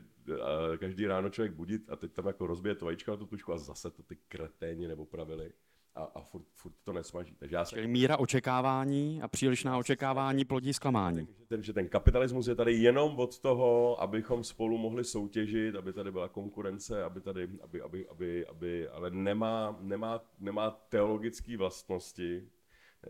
každý 0.79 1.07
ráno 1.07 1.31
člověk 1.31 1.53
budit 1.53 1.91
a 1.91 1.97
teď 1.97 2.13
tam 2.13 2.27
jako 2.27 2.47
rozbije 2.47 2.75
to 2.75 2.85
vajíčko 2.85 3.11
na 3.11 3.17
tu 3.17 3.27
tušku 3.27 3.53
a 3.53 3.59
zase 3.59 3.91
to 3.91 4.03
ty 4.03 4.17
kreténi 4.29 4.89
nebo 4.89 5.07
pravili 5.07 5.53
a, 5.95 6.03
a 6.03 6.21
furt, 6.21 6.45
furt 6.53 6.75
to 6.85 6.93
nesmaží. 6.93 7.35
Takže 7.39 7.57
já. 7.57 7.65
Čili 7.65 7.87
míra 7.87 8.17
očekávání 8.17 9.23
a 9.23 9.29
přílišná 9.29 9.79
očekávání 9.79 10.45
plodí 10.45 10.73
zklamání. 10.73 11.29
Ten, 11.49 11.63
že 11.63 11.73
ten 11.73 11.89
kapitalismus 11.89 12.47
je 12.47 12.55
tady 12.55 12.73
jenom 12.73 13.19
od 13.19 13.39
toho, 13.39 14.03
abychom 14.03 14.45
spolu 14.45 14.79
mohli 14.79 15.05
soutěžit, 15.05 15.75
aby 15.75 15.93
tady 15.93 16.13
byla 16.13 16.29
konkurence, 16.29 17.05
aby 17.05 17.21
tady, 17.21 17.49
aby, 17.63 17.83
aby, 17.83 18.09
aby, 18.09 18.47
aby 18.47 18.89
ale 18.89 19.11
nemá, 19.11 19.77
nemá, 19.81 20.21
nemá 20.41 20.71
teologické 20.71 21.57
vlastnosti, 21.57 22.49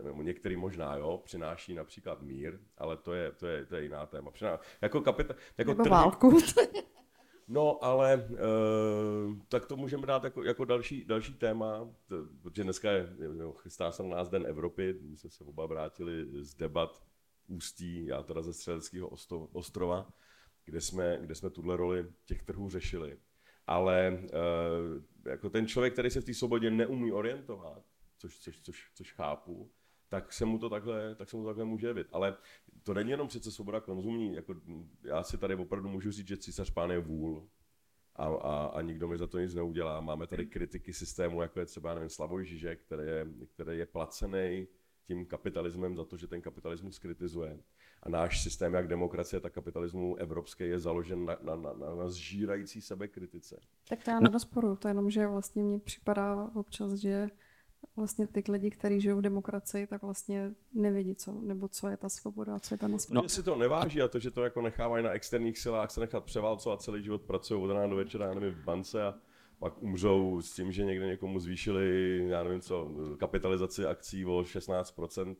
nebo 0.03 0.21
některý 0.21 0.55
možná, 0.55 0.95
jo, 0.95 1.21
přináší 1.25 1.73
například 1.73 2.21
mír, 2.21 2.59
ale 2.77 2.97
to 2.97 3.13
je, 3.13 3.31
to 3.31 3.47
je, 3.47 3.65
to 3.65 3.75
je 3.75 3.83
jiná 3.83 4.05
téma. 4.05 4.31
Přiná, 4.31 4.59
jako 4.81 5.01
kapita, 5.01 5.35
jako 5.57 5.71
Nebo 5.71 5.83
trh, 5.83 5.91
válku. 5.91 6.37
No, 7.51 7.83
ale 7.83 8.13
e, 8.13 8.27
tak 9.47 9.65
to 9.65 9.77
můžeme 9.77 10.07
dát 10.07 10.23
jako, 10.23 10.43
jako 10.43 10.65
další, 10.65 11.05
další 11.05 11.33
téma, 11.33 11.89
to, 12.07 12.15
protože 12.41 12.63
dneska 12.63 12.91
je, 12.91 13.15
jo, 13.39 13.53
chystá 13.53 13.91
se 13.91 14.03
na 14.03 14.09
nás 14.09 14.29
Den 14.29 14.45
Evropy, 14.47 14.99
my 15.01 15.17
jsme 15.17 15.29
se 15.29 15.43
oba 15.43 15.65
vrátili 15.65 16.43
z 16.43 16.55
debat 16.55 17.03
Ústí, 17.47 18.05
já 18.05 18.23
teda 18.23 18.41
ze 18.41 18.53
Střeleckého 18.53 19.09
ostrova, 19.53 20.13
kde 20.65 20.81
jsme, 20.81 21.17
kde 21.21 21.35
jsme 21.35 21.49
tuhle 21.49 21.77
roli 21.77 22.05
těch 22.25 22.43
trhů 22.43 22.69
řešili. 22.69 23.17
Ale 23.67 24.07
e, 24.07 25.29
jako 25.29 25.49
ten 25.49 25.67
člověk, 25.67 25.93
který 25.93 26.09
se 26.09 26.21
v 26.21 26.25
té 26.25 26.33
svobodě 26.33 26.71
neumí 26.71 27.11
orientovat, 27.11 27.83
což, 28.17 28.39
což, 28.39 28.61
což, 28.61 28.91
což 28.93 29.13
chápu, 29.13 29.71
tak 30.09 30.33
se 30.33 30.45
mu 30.45 30.59
to 30.59 30.69
takhle, 30.69 31.15
tak 31.15 31.29
se 31.29 31.37
mu 31.37 31.43
to 31.43 31.49
takhle 31.49 31.65
může 31.65 31.87
jevit. 31.87 32.07
Ale 32.11 32.37
to 32.83 32.93
není 32.93 33.11
jenom 33.11 33.27
přece 33.27 33.51
svoboda 33.51 33.79
konzumní. 33.79 34.35
Jako, 34.35 34.55
já 35.03 35.23
si 35.23 35.37
tady 35.37 35.55
opravdu 35.55 35.89
můžu 35.89 36.11
říct, 36.11 36.27
že 36.27 36.37
císař 36.37 36.69
pán 36.69 36.91
je 36.91 36.99
vůl 36.99 37.47
a, 38.15 38.25
a, 38.25 38.65
a 38.65 38.81
nikdo 38.81 39.07
mi 39.07 39.17
za 39.17 39.27
to 39.27 39.39
nic 39.39 39.53
neudělá. 39.53 40.01
Máme 40.01 40.27
tady 40.27 40.45
kritiky 40.45 40.93
systému, 40.93 41.41
jako 41.41 41.59
je 41.59 41.65
třeba 41.65 41.93
nevím, 41.93 42.09
Slavoj 42.09 42.45
Žižek, 42.45 42.81
který 42.81 43.07
je, 43.07 43.27
který 43.53 43.77
je 43.77 43.85
placený 43.85 44.67
tím 45.09 45.25
kapitalismem 45.25 45.95
za 45.95 46.05
to, 46.05 46.17
že 46.17 46.27
ten 46.27 46.41
kapitalismus 46.41 46.99
kritizuje. 46.99 47.59
A 48.03 48.09
náš 48.09 48.43
systém, 48.43 48.73
jak 48.73 48.87
demokracie, 48.87 49.39
tak 49.39 49.53
kapitalismu 49.53 50.15
evropský, 50.15 50.63
je 50.63 50.79
založen 50.79 51.25
na, 51.25 51.37
na, 51.41 51.55
na, 51.55 51.95
na 51.95 52.09
zžírající 52.09 52.81
sebe 52.81 53.07
kritice. 53.07 53.59
Tak 53.89 54.03
to 54.03 54.11
já 54.11 54.19
nerozporuju, 54.19 54.75
to 54.75 54.87
jenom, 54.87 55.09
že 55.09 55.27
vlastně 55.27 55.63
mně 55.63 55.79
připadá 55.79 56.51
občas, 56.55 56.93
že 56.93 57.29
vlastně 57.95 58.27
ty 58.27 58.43
lidi, 58.51 58.69
kteří 58.69 59.01
žijou 59.01 59.17
v 59.17 59.21
demokracii, 59.21 59.87
tak 59.87 60.01
vlastně 60.01 60.51
nevědí, 60.73 61.15
co, 61.15 61.31
nebo 61.31 61.67
co 61.67 61.87
je 61.87 61.97
ta 61.97 62.09
svoboda 62.09 62.55
a 62.55 62.59
co 62.59 62.73
je 62.73 62.77
ta 62.77 62.87
nesvoboda. 62.87 63.21
No, 63.21 63.29
si 63.29 63.43
to 63.43 63.55
neváží 63.55 64.01
a 64.01 64.07
to, 64.07 64.19
že 64.19 64.31
to 64.31 64.43
jako 64.43 64.61
nechávají 64.61 65.03
na 65.03 65.11
externích 65.11 65.59
silách 65.59 65.91
se 65.91 65.99
nechat 65.99 66.23
převálcovat 66.23 66.81
celý 66.81 67.03
život, 67.03 67.21
pracují 67.21 67.63
od 67.63 67.73
rána 67.73 67.87
do 67.87 67.95
večera, 67.95 68.25
já 68.25 68.33
nevím, 68.33 68.53
v 68.53 68.63
bance 68.63 69.03
a 69.03 69.13
pak 69.59 69.83
umřou 69.83 70.41
s 70.41 70.55
tím, 70.55 70.71
že 70.71 70.85
někde 70.85 71.07
někomu 71.07 71.39
zvýšili, 71.39 72.17
já 72.27 72.43
nevím 72.43 72.61
co, 72.61 72.91
kapitalizaci 73.19 73.85
akcí 73.85 74.25
o 74.25 74.41
16%, 74.41 75.35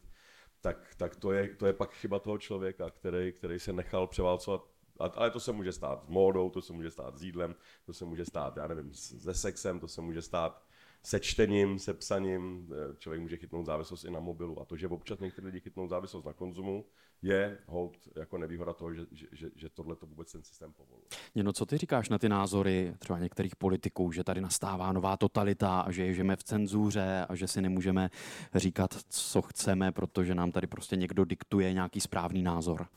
tak, 0.62 0.96
tak 0.98 1.15
to, 1.15 1.31
je, 1.31 1.55
to 1.55 1.65
je 1.65 1.74
pak 1.74 1.93
chyba 1.93 2.19
toho 2.19 2.38
člověka, 2.38 2.89
který, 2.89 3.31
který 3.31 3.60
se 3.60 3.74
nechal 3.74 4.08
převálcovat 4.08 4.62
ale 5.00 5.31
to 5.31 5.39
se 5.39 5.51
může 5.51 5.72
stát 5.72 6.03
s 6.03 6.08
módou, 6.08 6.50
to 6.50 6.62
se 6.62 6.74
může 6.74 6.91
stát 6.91 7.17
s 7.17 7.24
jídlem, 7.24 7.55
to 7.86 7.93
se 7.93 8.05
může 8.05 8.25
stát, 8.25 8.58
já 8.58 8.67
nevím, 8.67 8.93
se 8.93 9.34
sexem, 9.34 9.79
to 9.79 9.88
se 9.88 10.01
může 10.01 10.22
stát 10.22 10.63
se 11.03 11.20
čtením, 11.20 11.79
se 11.79 11.94
psaním, 11.94 12.74
eh, 12.74 12.96
člověk 12.98 13.22
může 13.22 13.38
chytnout 13.38 13.65
závislost 13.65 14.03
i 14.03 14.12
na 14.12 14.20
mobilu. 14.20 14.62
A 14.62 14.65
to, 14.65 14.77
že 14.77 14.88
občas 14.88 15.20
někteří 15.20 15.46
lidi 15.46 15.60
chytnou 15.60 15.88
závislost 15.88 16.25
na 16.25 16.34
konzumu, 16.34 16.86
je 17.22 17.58
hold 17.68 17.98
jako 18.15 18.38
nevýhoda 18.38 18.74
toho, 18.74 18.94
že, 18.94 19.01
že, 19.12 19.50
že 19.56 19.70
tohle 19.70 19.96
to 19.96 20.06
vůbec 20.06 20.32
ten 20.32 20.44
systém 20.44 20.74
povoluje. 20.74 21.08
No 21.36 21.53
co 21.53 21.65
ty 21.65 21.77
říkáš 21.77 22.10
na 22.10 22.18
ty 22.18 22.29
názory 22.29 22.94
třeba 23.00 23.20
některých 23.20 23.56
politiků, 23.56 24.12
že 24.12 24.24
tady 24.24 24.41
nastává 24.41 24.91
nová 24.91 25.18
totalita 25.18 25.79
a 25.79 25.91
že 25.91 26.13
žijeme 26.13 26.36
v 26.36 26.44
cenzuře 26.44 27.25
a 27.29 27.36
že 27.36 27.48
si 27.48 27.62
nemůžeme 27.62 28.10
říkat, 28.56 28.96
co 29.10 29.41
chceme, 29.41 29.91
protože 29.91 30.36
nám 30.36 30.51
tady 30.51 30.68
prostě 30.68 30.96
někdo 30.96 31.25
diktuje 31.25 31.74
nějaký 31.74 32.01
správný 32.01 32.44
názor? 32.44 32.88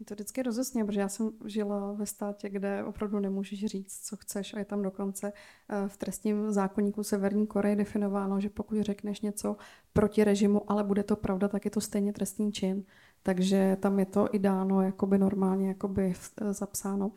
Je 0.00 0.06
to 0.06 0.14
vždycky 0.14 0.42
rozesně, 0.42 0.84
protože 0.84 1.00
já 1.00 1.08
jsem 1.08 1.30
žila 1.44 1.92
ve 1.92 2.06
státě, 2.06 2.48
kde 2.48 2.84
opravdu 2.84 3.20
nemůžeš 3.20 3.64
říct, 3.64 4.00
co 4.06 4.16
chceš 4.16 4.54
a 4.54 4.58
je 4.58 4.64
tam 4.64 4.82
dokonce 4.82 5.32
eh, 5.32 5.88
v 5.88 5.96
trestním 5.96 6.52
zákonníku 6.52 7.02
Severní 7.02 7.46
Koreje 7.46 7.76
definováno, 7.76 8.40
že 8.40 8.50
pokud 8.50 8.80
řekneš 8.80 9.20
něco 9.20 9.56
proti 9.92 10.24
režimu, 10.24 10.70
ale 10.70 10.84
bude 10.84 11.02
to 11.02 11.16
pravda, 11.16 11.48
tak 11.48 11.64
je 11.64 11.70
to 11.70 11.80
stejně 11.80 12.12
trestný 12.12 12.52
čin. 12.52 12.84
Takže 13.22 13.76
tam 13.80 13.98
je 13.98 14.06
to 14.06 14.28
i 14.32 14.38
dáno 14.38 14.82
jakoby 14.82 15.18
normálně 15.18 15.68
jakoby 15.68 16.14
eh, 16.40 16.52
zapsáno. 16.52 17.12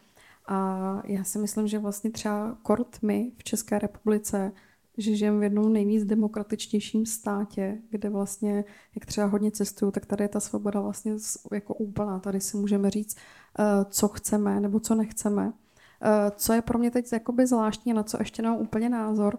A 0.47 1.01
já 1.05 1.23
si 1.23 1.39
myslím, 1.39 1.67
že 1.67 1.79
vlastně 1.79 2.11
třeba 2.11 2.57
kort 2.61 3.01
my 3.01 3.31
v 3.37 3.43
České 3.43 3.79
republice 3.79 4.51
že 4.97 5.15
žijeme 5.15 5.39
v 5.39 5.43
jednom 5.43 5.73
nejvíc 5.73 6.05
demokratičtějším 6.05 7.05
státě, 7.05 7.77
kde 7.89 8.09
vlastně, 8.09 8.65
jak 8.95 9.05
třeba 9.05 9.27
hodně 9.27 9.51
cestuju, 9.51 9.91
tak 9.91 10.05
tady 10.05 10.23
je 10.23 10.27
ta 10.27 10.39
svoboda 10.39 10.81
vlastně 10.81 11.15
jako 11.51 11.73
úplná. 11.73 12.19
Tady 12.19 12.39
si 12.39 12.57
můžeme 12.57 12.89
říct, 12.89 13.17
eh, 13.59 13.63
co 13.89 14.07
chceme 14.07 14.59
nebo 14.59 14.79
co 14.79 14.95
nechceme. 14.95 15.53
Eh, 16.01 16.31
co 16.35 16.53
je 16.53 16.61
pro 16.61 16.79
mě 16.79 16.91
teď 16.91 17.13
jakoby 17.13 17.47
zvláštní, 17.47 17.93
na 17.93 18.03
co 18.03 18.17
ještě 18.19 18.41
nemám 18.41 18.59
úplně 18.59 18.89
názor, 18.89 19.37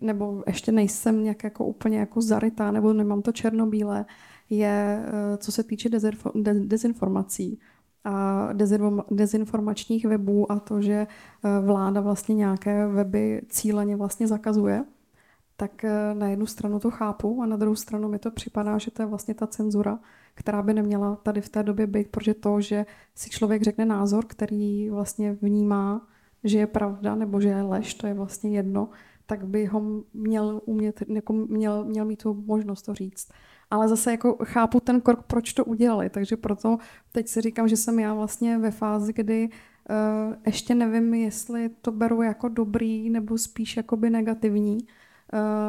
nebo 0.00 0.42
ještě 0.46 0.72
nejsem 0.72 1.24
nějak 1.24 1.44
jako 1.44 1.64
úplně 1.64 1.98
jako 1.98 2.20
zarytá, 2.20 2.70
nebo 2.70 2.92
nemám 2.92 3.22
to 3.22 3.32
černobílé, 3.32 4.04
je 4.50 5.04
eh, 5.04 5.36
co 5.36 5.52
se 5.52 5.62
týče 5.62 5.88
dezinformací 6.54 7.60
a 8.04 8.48
dezinformačních 9.10 10.04
webů 10.04 10.52
a 10.52 10.60
to, 10.60 10.82
že 10.82 11.06
vláda 11.60 12.00
vlastně 12.00 12.34
nějaké 12.34 12.86
weby 12.86 13.42
cíleně 13.48 13.96
vlastně 13.96 14.26
zakazuje 14.26 14.84
tak 15.56 15.84
eh, 15.84 16.14
na 16.14 16.28
jednu 16.28 16.46
stranu 16.46 16.80
to 16.80 16.90
chápu 16.90 17.42
a 17.42 17.46
na 17.46 17.56
druhou 17.56 17.74
stranu 17.74 18.08
mi 18.08 18.18
to 18.18 18.30
připadá, 18.30 18.78
že 18.78 18.90
to 18.90 19.02
je 19.02 19.06
vlastně 19.06 19.34
ta 19.34 19.46
cenzura, 19.46 19.98
která 20.34 20.62
by 20.62 20.74
neměla 20.74 21.16
tady 21.16 21.40
v 21.40 21.48
té 21.48 21.62
době 21.62 21.86
být, 21.86 22.08
protože 22.08 22.34
to, 22.34 22.60
že 22.60 22.86
si 23.14 23.30
člověk 23.30 23.62
řekne 23.62 23.84
názor, 23.84 24.24
který 24.26 24.90
vlastně 24.90 25.32
vnímá, 25.42 26.08
že 26.44 26.58
je 26.58 26.66
pravda 26.66 27.14
nebo 27.14 27.40
že 27.40 27.48
je 27.48 27.62
lež, 27.62 27.94
to 27.94 28.06
je 28.06 28.14
vlastně 28.14 28.50
jedno, 28.50 28.88
tak 29.26 29.46
by 29.46 29.66
ho 29.66 30.02
měl 30.14 30.60
umět, 30.64 31.02
jako 31.08 31.32
měl, 31.32 31.84
měl 31.84 32.04
mít 32.04 32.22
tu 32.22 32.34
možnost 32.46 32.82
to 32.82 32.94
říct. 32.94 33.28
Ale 33.70 33.88
zase 33.88 34.10
jako 34.10 34.36
chápu 34.44 34.80
ten 34.80 35.00
krok, 35.00 35.22
proč 35.26 35.52
to 35.52 35.64
udělali, 35.64 36.10
takže 36.10 36.36
proto 36.36 36.78
teď 37.12 37.28
si 37.28 37.40
říkám, 37.40 37.68
že 37.68 37.76
jsem 37.76 37.98
já 37.98 38.14
vlastně 38.14 38.58
ve 38.58 38.70
fázi, 38.70 39.12
kdy 39.12 39.48
uh, 39.48 40.34
ještě 40.46 40.74
nevím, 40.74 41.14
jestli 41.14 41.68
to 41.68 41.92
beru 41.92 42.22
jako 42.22 42.48
dobrý 42.48 43.10
nebo 43.10 43.38
spíš 43.38 43.76
jakoby 43.76 44.10
negativní, 44.10 44.78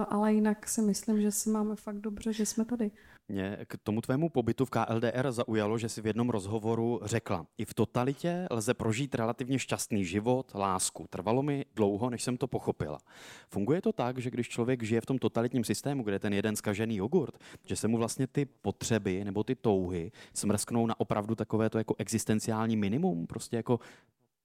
ale 0.09 0.33
jinak 0.33 0.69
si 0.69 0.81
myslím, 0.81 1.21
že 1.21 1.31
si 1.31 1.49
máme 1.49 1.75
fakt 1.75 1.99
dobře, 1.99 2.33
že 2.33 2.45
jsme 2.45 2.65
tady. 2.65 2.91
Mě 3.29 3.57
k 3.67 3.77
tomu 3.83 4.01
tvému 4.01 4.29
pobytu 4.29 4.65
v 4.65 4.69
KLDR 4.69 5.31
zaujalo, 5.31 5.77
že 5.77 5.89
si 5.89 6.01
v 6.01 6.07
jednom 6.07 6.29
rozhovoru 6.29 6.99
řekla, 7.03 7.45
i 7.57 7.65
v 7.65 7.73
totalitě 7.73 8.47
lze 8.51 8.73
prožít 8.73 9.15
relativně 9.15 9.59
šťastný 9.59 10.05
život, 10.05 10.51
lásku. 10.55 11.05
Trvalo 11.09 11.43
mi 11.43 11.65
dlouho, 11.75 12.09
než 12.09 12.23
jsem 12.23 12.37
to 12.37 12.47
pochopila. 12.47 12.97
Funguje 13.49 13.81
to 13.81 13.93
tak, 13.93 14.17
že 14.17 14.31
když 14.31 14.49
člověk 14.49 14.83
žije 14.83 15.01
v 15.01 15.05
tom 15.05 15.17
totalitním 15.17 15.63
systému, 15.63 16.03
kde 16.03 16.15
je 16.15 16.19
ten 16.19 16.33
jeden 16.33 16.55
skažený 16.55 16.95
jogurt, 16.95 17.39
že 17.65 17.75
se 17.75 17.87
mu 17.87 17.97
vlastně 17.97 18.27
ty 18.27 18.45
potřeby 18.45 19.23
nebo 19.23 19.43
ty 19.43 19.55
touhy 19.55 20.11
smrsknou 20.33 20.87
na 20.87 20.99
opravdu 20.99 21.35
takové 21.35 21.69
to 21.69 21.77
jako 21.77 21.95
existenciální 21.97 22.77
minimum, 22.77 23.27
prostě 23.27 23.55
jako 23.55 23.79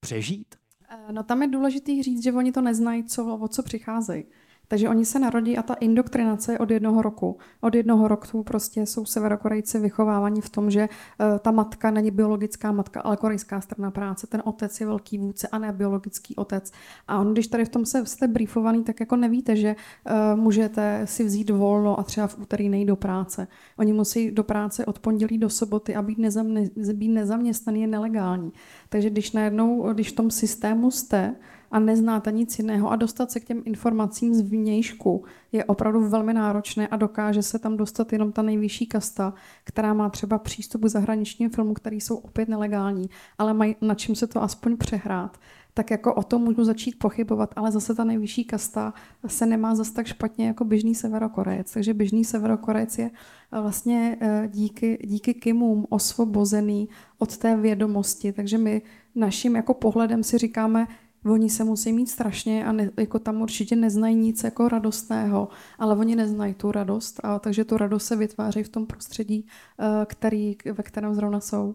přežít? 0.01 0.55
Eh, 0.89 1.13
no 1.13 1.23
tam 1.23 1.43
je 1.43 1.49
důležité 1.49 2.03
říct, 2.03 2.23
že 2.23 2.33
oni 2.33 2.53
to 2.53 2.61
neznají, 2.61 3.05
co, 3.05 3.37
o 3.37 3.49
co 3.49 3.63
přicházejí. 3.63 4.25
Takže 4.69 4.89
oni 4.89 5.05
se 5.05 5.19
narodí 5.19 5.59
a 5.59 5.63
ta 5.63 5.75
indoktrinace 5.75 6.53
je 6.53 6.59
od 6.59 6.71
jednoho 6.71 7.03
roku. 7.03 7.39
Od 7.61 7.75
jednoho 7.75 8.09
roku 8.09 8.43
prostě 8.43 8.87
jsou 8.87 9.05
severokorejci 9.05 9.79
vychovávaní 9.79 10.41
v 10.41 10.51
tom, 10.51 10.71
že 10.71 10.89
uh, 10.89 11.39
ta 11.39 11.51
matka 11.51 11.91
není 11.91 12.11
biologická 12.11 12.73
matka, 12.73 13.01
ale 13.01 13.17
korejská 13.17 13.61
strana 13.61 13.91
práce. 13.91 14.27
Ten 14.27 14.43
otec 14.45 14.81
je 14.81 14.87
velký 14.87 15.19
vůdce 15.19 15.49
a 15.49 15.59
ne 15.59 15.73
biologický 15.73 16.37
otec. 16.37 16.73
A 17.09 17.19
on, 17.19 17.33
když 17.33 17.47
tady 17.47 17.65
v 17.65 17.69
tom 17.69 17.87
se, 17.87 18.07
jste 18.07 18.29
briefovaný, 18.29 18.85
tak 18.85 19.01
jako 19.01 19.17
nevíte, 19.17 19.57
že 19.57 19.77
uh, 19.77 20.41
můžete 20.41 21.03
si 21.05 21.25
vzít 21.25 21.51
volno 21.51 22.01
a 22.01 22.03
třeba 22.03 22.27
v 22.27 22.39
úterý 22.39 22.69
nejít 22.69 22.89
do 22.89 22.97
práce. 22.97 23.49
Oni 23.79 23.93
musí 23.93 24.31
do 24.31 24.45
práce 24.45 24.87
od 24.87 24.99
pondělí 24.99 25.39
do 25.39 25.51
soboty 25.51 25.95
a 25.95 26.03
být, 26.03 26.19
nezam, 26.19 26.55
být 26.93 27.09
nezaměstnaný 27.09 27.81
je 27.81 27.87
nelegální. 27.87 28.53
Takže 28.89 29.11
když 29.11 29.33
najednou, 29.33 29.93
když 29.93 30.13
v 30.13 30.17
tom 30.17 30.31
systému 30.31 30.91
jste, 30.91 31.35
a 31.73 31.79
neznáte 31.79 32.33
nic 32.33 32.59
jiného 32.59 32.91
a 32.91 32.97
dostat 32.97 33.31
se 33.31 33.41
k 33.41 33.45
těm 33.45 33.63
informacím 33.65 34.35
z 34.35 34.41
vnějšku 34.41 35.25
je 35.53 35.65
opravdu 35.65 36.09
velmi 36.09 36.35
náročné 36.35 36.89
a 36.89 36.97
dokáže 36.97 37.43
se 37.43 37.59
tam 37.59 37.77
dostat 37.77 38.13
jenom 38.13 38.33
ta 38.33 38.43
nejvyšší 38.43 38.87
kasta, 38.87 39.35
která 39.65 39.95
má 39.95 40.09
třeba 40.09 40.39
přístup 40.39 40.83
k 40.83 40.89
zahraničním 40.89 41.51
filmům, 41.51 41.75
které 41.75 41.97
jsou 41.97 42.17
opět 42.17 42.49
nelegální, 42.49 43.11
ale 43.39 43.55
mají 43.55 43.77
na 43.81 43.95
čím 43.95 44.15
se 44.15 44.27
to 44.27 44.43
aspoň 44.43 44.77
přehrát 44.77 45.39
tak 45.75 45.91
jako 45.91 46.15
o 46.15 46.23
tom 46.23 46.43
můžu 46.43 46.65
začít 46.65 46.99
pochybovat, 46.99 47.51
ale 47.57 47.73
zase 47.73 47.95
ta 47.95 48.05
nejvyšší 48.05 48.45
kasta 48.45 48.95
se 49.27 49.47
nemá 49.47 49.75
zase 49.75 49.95
tak 49.95 50.07
špatně 50.07 50.47
jako 50.47 50.65
běžný 50.65 50.95
severokorejec. 50.95 51.73
Takže 51.73 51.95
běžný 51.95 52.25
severokorejec 52.25 52.99
je 52.99 53.11
vlastně 53.51 54.17
eh, 54.21 54.49
díky, 54.53 54.99
díky 55.05 55.35
Kimům 55.35 55.87
osvobozený 55.89 56.89
od 57.19 57.37
té 57.37 57.57
vědomosti. 57.57 58.33
Takže 58.33 58.59
my 58.59 58.83
naším 59.15 59.57
jako 59.57 59.75
pohledem 59.75 60.23
si 60.23 60.39
říkáme, 60.39 60.87
Oni 61.25 61.51
se 61.51 61.65
musí 61.65 61.93
mít 61.93 62.07
strašně 62.07 62.67
a 62.67 62.73
ne, 62.73 62.91
jako 62.99 63.19
tam 63.19 63.43
určitě 63.43 63.77
neznají 63.77 64.17
nic 64.17 64.45
jako 64.45 64.69
radostného, 64.69 65.49
ale 65.79 65.97
oni 65.97 66.17
neznají 66.17 66.55
tu 66.55 66.73
radost, 66.73 67.21
a 67.23 67.39
takže 67.39 67.65
tu 67.65 67.77
radost 67.77 68.05
se 68.05 68.17
vytváří 68.17 68.63
v 68.63 68.69
tom 68.69 68.87
prostředí, 68.87 69.47
eh, 69.81 70.07
který, 70.07 70.57
ve 70.73 70.83
kterém 70.83 71.15
zrovna 71.15 71.41
jsou. 71.41 71.75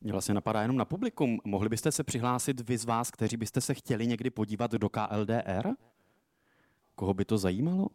Mě 0.00 0.12
vlastně 0.12 0.34
napadá 0.34 0.62
jenom 0.62 0.76
na 0.76 0.84
publikum. 0.84 1.40
Mohli 1.44 1.68
byste 1.68 1.92
se 1.92 2.04
přihlásit 2.04 2.68
vy 2.68 2.78
z 2.78 2.84
vás, 2.84 3.10
kteří 3.10 3.36
byste 3.36 3.60
se 3.60 3.74
chtěli 3.74 4.06
někdy 4.06 4.30
podívat 4.30 4.72
do 4.72 4.88
KLDR? 4.88 5.68
Koho 6.94 7.14
by 7.14 7.24
to 7.24 7.38
zajímalo? 7.38 7.88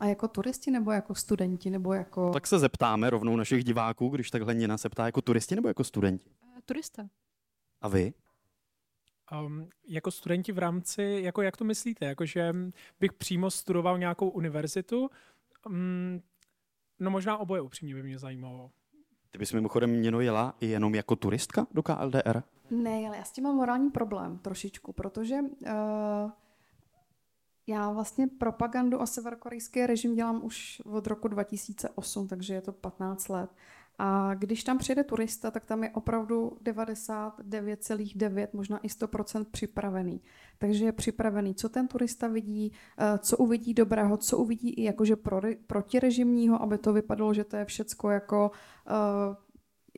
A 0.00 0.06
jako 0.06 0.28
turisti 0.28 0.70
nebo 0.70 0.92
jako 0.92 1.14
studenti? 1.14 1.70
Nebo 1.70 1.92
jako... 1.92 2.30
Tak 2.30 2.46
se 2.46 2.58
zeptáme 2.58 3.10
rovnou 3.10 3.36
našich 3.36 3.64
diváků, 3.64 4.08
když 4.08 4.30
takhle 4.30 4.54
Nina 4.54 4.78
se 4.78 4.88
ptá, 4.88 5.06
jako 5.06 5.22
turisti 5.22 5.54
nebo 5.54 5.68
jako 5.68 5.84
studenti? 5.84 6.30
Turista. 6.64 7.08
A 7.80 7.88
vy? 7.88 8.12
Um, 9.32 9.68
jako 9.88 10.10
studenti 10.10 10.52
v 10.52 10.58
rámci, 10.58 11.20
jako 11.22 11.42
jak 11.42 11.56
to 11.56 11.64
myslíte, 11.64 12.06
jakože 12.06 12.54
bych 13.00 13.12
přímo 13.12 13.50
studoval 13.50 13.98
nějakou 13.98 14.28
univerzitu? 14.28 15.10
Um, 15.66 16.22
no 16.98 17.10
možná 17.10 17.38
oboje 17.38 17.60
upřímně 17.60 17.94
by 17.94 18.02
mě 18.02 18.18
zajímalo. 18.18 18.70
Ty 19.30 19.38
bys 19.38 19.52
mimochodem 19.52 19.90
měno 19.90 20.20
jela 20.20 20.56
i 20.60 20.66
jenom 20.66 20.94
jako 20.94 21.16
turistka 21.16 21.66
do 21.74 21.82
KLDR? 21.82 22.42
Ne, 22.70 23.06
ale 23.08 23.16
já 23.16 23.24
s 23.24 23.32
tím 23.32 23.44
mám 23.44 23.56
morální 23.56 23.90
problém 23.90 24.38
trošičku, 24.38 24.92
protože 24.92 25.36
uh, 25.40 26.30
já 27.66 27.90
vlastně 27.90 28.26
propagandu 28.26 29.00
a 29.00 29.06
severokorejský 29.06 29.86
režim 29.86 30.14
dělám 30.14 30.44
už 30.44 30.82
od 30.84 31.06
roku 31.06 31.28
2008, 31.28 32.28
takže 32.28 32.54
je 32.54 32.60
to 32.60 32.72
15 32.72 33.28
let. 33.28 33.50
A 34.02 34.34
když 34.34 34.64
tam 34.64 34.78
přijede 34.78 35.04
turista, 35.04 35.50
tak 35.50 35.64
tam 35.64 35.84
je 35.84 35.90
opravdu 35.90 36.58
99,9, 36.64 38.48
možná 38.52 38.78
i 38.78 38.88
100% 38.88 39.44
připravený. 39.50 40.20
Takže 40.58 40.84
je 40.84 40.92
připravený, 40.92 41.54
co 41.54 41.68
ten 41.68 41.88
turista 41.88 42.28
vidí, 42.28 42.72
eh, 42.98 43.18
co 43.18 43.36
uvidí 43.36 43.74
dobrého, 43.74 44.16
co 44.16 44.38
uvidí 44.38 44.70
i 44.70 44.82
jakože 44.82 45.16
pro, 45.16 45.40
protirežimního, 45.66 46.62
aby 46.62 46.78
to 46.78 46.92
vypadalo, 46.92 47.34
že 47.34 47.44
to 47.44 47.56
je 47.56 47.64
všecko 47.64 48.10
jako, 48.10 48.50
uh, 48.90 49.36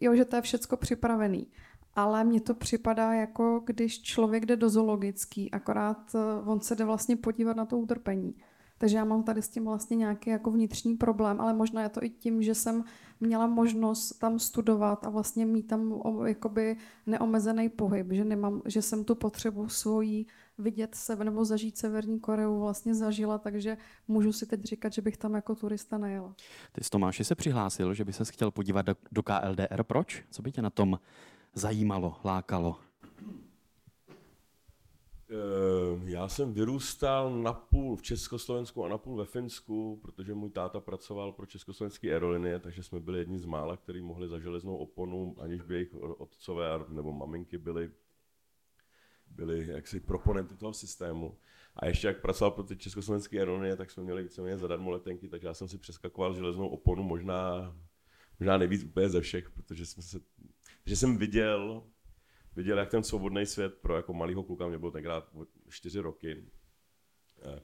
jo, 0.00 0.14
že 0.14 0.24
to 0.24 0.36
je 0.36 0.42
všecko 0.42 0.76
připravený. 0.76 1.46
Ale 1.94 2.24
mně 2.24 2.40
to 2.40 2.54
připadá 2.54 3.12
jako, 3.12 3.62
když 3.66 4.02
člověk 4.02 4.46
jde 4.46 4.56
do 4.56 4.70
zoologický, 4.70 5.50
akorát 5.50 6.14
uh, 6.14 6.48
on 6.48 6.60
se 6.60 6.74
jde 6.74 6.84
vlastně 6.84 7.16
podívat 7.16 7.56
na 7.56 7.66
to 7.66 7.78
utrpení. 7.78 8.34
Takže 8.82 8.96
já 8.96 9.04
mám 9.04 9.22
tady 9.22 9.42
s 9.42 9.48
tím 9.48 9.64
vlastně 9.64 9.96
nějaký 9.96 10.30
jako 10.30 10.50
vnitřní 10.50 10.96
problém, 10.96 11.40
ale 11.40 11.54
možná 11.54 11.82
je 11.82 11.88
to 11.88 12.02
i 12.04 12.10
tím, 12.10 12.42
že 12.42 12.54
jsem 12.54 12.84
měla 13.20 13.46
možnost 13.46 14.12
tam 14.12 14.38
studovat 14.38 15.06
a 15.06 15.10
vlastně 15.10 15.46
mít 15.46 15.62
tam 15.62 16.02
jakoby 16.26 16.76
neomezený 17.06 17.68
pohyb, 17.68 18.12
že, 18.12 18.24
nemám, 18.24 18.62
že 18.64 18.82
jsem 18.82 19.04
tu 19.04 19.14
potřebu 19.14 19.68
svojí 19.68 20.26
vidět 20.58 20.94
se 20.94 21.16
nebo 21.16 21.44
zažít 21.44 21.78
Severní 21.78 22.20
Koreu 22.20 22.60
vlastně 22.60 22.94
zažila, 22.94 23.38
takže 23.38 23.76
můžu 24.08 24.32
si 24.32 24.46
teď 24.46 24.64
říkat, 24.64 24.92
že 24.92 25.02
bych 25.02 25.16
tam 25.16 25.34
jako 25.34 25.54
turista 25.54 25.98
nejela. 25.98 26.34
Ty 26.72 26.84
s 26.84 26.90
Tomáši 26.90 27.24
se 27.24 27.34
přihlásil, 27.34 27.94
že 27.94 28.04
by 28.04 28.12
se 28.12 28.24
chtěl 28.24 28.50
podívat 28.50 28.82
do, 28.82 28.94
do 29.12 29.22
KLDR. 29.22 29.82
Proč? 29.82 30.24
Co 30.30 30.42
by 30.42 30.52
tě 30.52 30.62
na 30.62 30.70
tom 30.70 30.98
zajímalo, 31.54 32.16
lákalo? 32.24 32.76
Eh, 35.92 36.10
já 36.10 36.28
jsem 36.28 36.52
vyrůstal 36.52 37.42
na 37.42 37.52
půl 37.52 37.96
v 37.96 38.02
Československu 38.02 38.84
a 38.84 38.88
na 38.88 38.98
půl 38.98 39.16
ve 39.16 39.24
Finsku, 39.24 40.00
protože 40.02 40.34
můj 40.34 40.50
táta 40.50 40.80
pracoval 40.80 41.32
pro 41.32 41.46
československé 41.46 42.12
aerolinie, 42.12 42.58
takže 42.58 42.82
jsme 42.82 43.00
byli 43.00 43.18
jedni 43.18 43.38
z 43.38 43.44
mála, 43.44 43.76
kteří 43.76 44.00
mohli 44.00 44.28
za 44.28 44.38
železnou 44.38 44.76
oponu, 44.76 45.36
aniž 45.40 45.62
by 45.62 45.74
jejich 45.74 45.94
otcové 45.94 46.66
nebo 46.88 47.12
maminky 47.12 47.58
byli, 47.58 47.90
byli 49.26 49.66
jaksi 49.66 50.00
proponenty 50.00 50.56
toho 50.56 50.72
systému. 50.72 51.38
A 51.76 51.86
ještě 51.86 52.06
jak 52.06 52.20
pracoval 52.20 52.50
pro 52.50 52.64
ty 52.64 52.76
československé 52.76 53.38
aerolinie, 53.38 53.76
tak 53.76 53.90
jsme 53.90 54.02
měli 54.02 54.22
víceméně 54.22 54.58
zadarmo 54.58 54.90
letenky, 54.90 55.28
takže 55.28 55.46
já 55.46 55.54
jsem 55.54 55.68
si 55.68 55.78
přeskakoval 55.78 56.34
železnou 56.34 56.68
oponu 56.68 57.02
možná, 57.02 57.76
možná 58.40 58.58
nejvíc 58.58 58.84
úplně 58.84 59.08
ze 59.08 59.20
všech, 59.20 59.50
protože, 59.50 59.86
jsme 59.86 60.02
se, 60.02 60.20
že 60.86 60.96
jsem 60.96 61.16
viděl 61.16 61.82
viděl, 62.56 62.78
jak 62.78 62.90
ten 62.90 63.02
svobodný 63.02 63.46
svět 63.46 63.74
pro 63.74 63.96
jako 63.96 64.12
malého 64.12 64.42
kluka, 64.42 64.68
mě 64.68 64.78
bylo 64.78 64.90
tenkrát 64.90 65.28
čtyři 65.68 65.98
roky, 65.98 66.44
eh, 67.42 67.60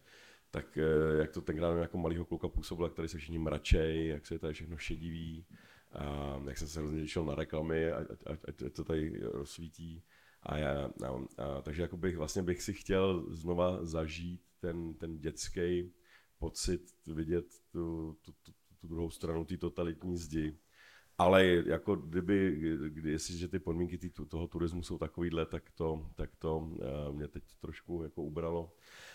tak 0.51 0.79
eh, 0.79 1.19
jak 1.19 1.33
to 1.33 1.41
tenkrát 1.41 1.77
jako 1.81 1.99
malého 1.99 2.25
kluka 2.25 2.49
působilo, 2.49 2.87
jak 2.89 2.95
tady 2.95 3.09
se 3.09 3.19
všichni 3.19 3.39
mračej, 3.39 4.07
jak 4.07 4.27
se 4.27 4.39
tady 4.39 4.55
všechno 4.55 4.77
šedivý, 4.77 5.47
a 5.93 6.41
jak 6.49 6.59
jsem 6.59 6.69
se 6.69 6.81
hrozně 6.81 7.01
těšil 7.01 7.25
na 7.25 7.35
reklamy, 7.35 7.93
ať, 7.93 8.07
ať, 8.27 8.39
ať 8.49 8.73
to 8.73 8.85
tady 8.85 9.21
rozsvítí. 9.23 10.03
A 10.43 10.57
já, 10.57 10.91
a, 11.05 11.09
a, 11.43 11.63
takže 11.63 11.83
jako 11.83 11.97
bych, 11.97 12.17
vlastně 12.17 12.43
bych 12.43 12.63
si 12.63 12.75
chtěl 12.75 13.27
znova 13.29 13.85
zažít 13.85 14.43
ten, 14.61 14.95
ten 14.95 15.19
dětský 15.19 15.93
pocit, 16.39 16.95
vidět 17.07 17.47
tu, 17.73 18.17
tu, 18.23 18.33
tu, 18.33 18.53
tu 18.81 18.89
druhou 18.89 19.11
stranu 19.11 19.45
té 19.45 19.57
totalitní 19.57 20.17
zdi 20.17 20.59
ale 21.19 21.45
jako 21.47 21.97
kdyby, 21.97 22.61
kdy, 22.89 23.11
jestliže 23.11 23.49
ty 23.49 23.59
podmínky 23.59 23.99
tý, 23.99 24.11
toho 24.29 24.49
turismu 24.49 24.83
jsou 24.83 24.99
takovýhle, 24.99 25.47
tak 25.47 25.63
to, 25.71 26.07
tak 26.15 26.31
to 26.39 26.59
uh, 26.59 27.15
mě 27.17 27.29
teď 27.29 27.45
trošku 27.61 28.03
jako 28.03 28.23
ubralo. 28.23 28.73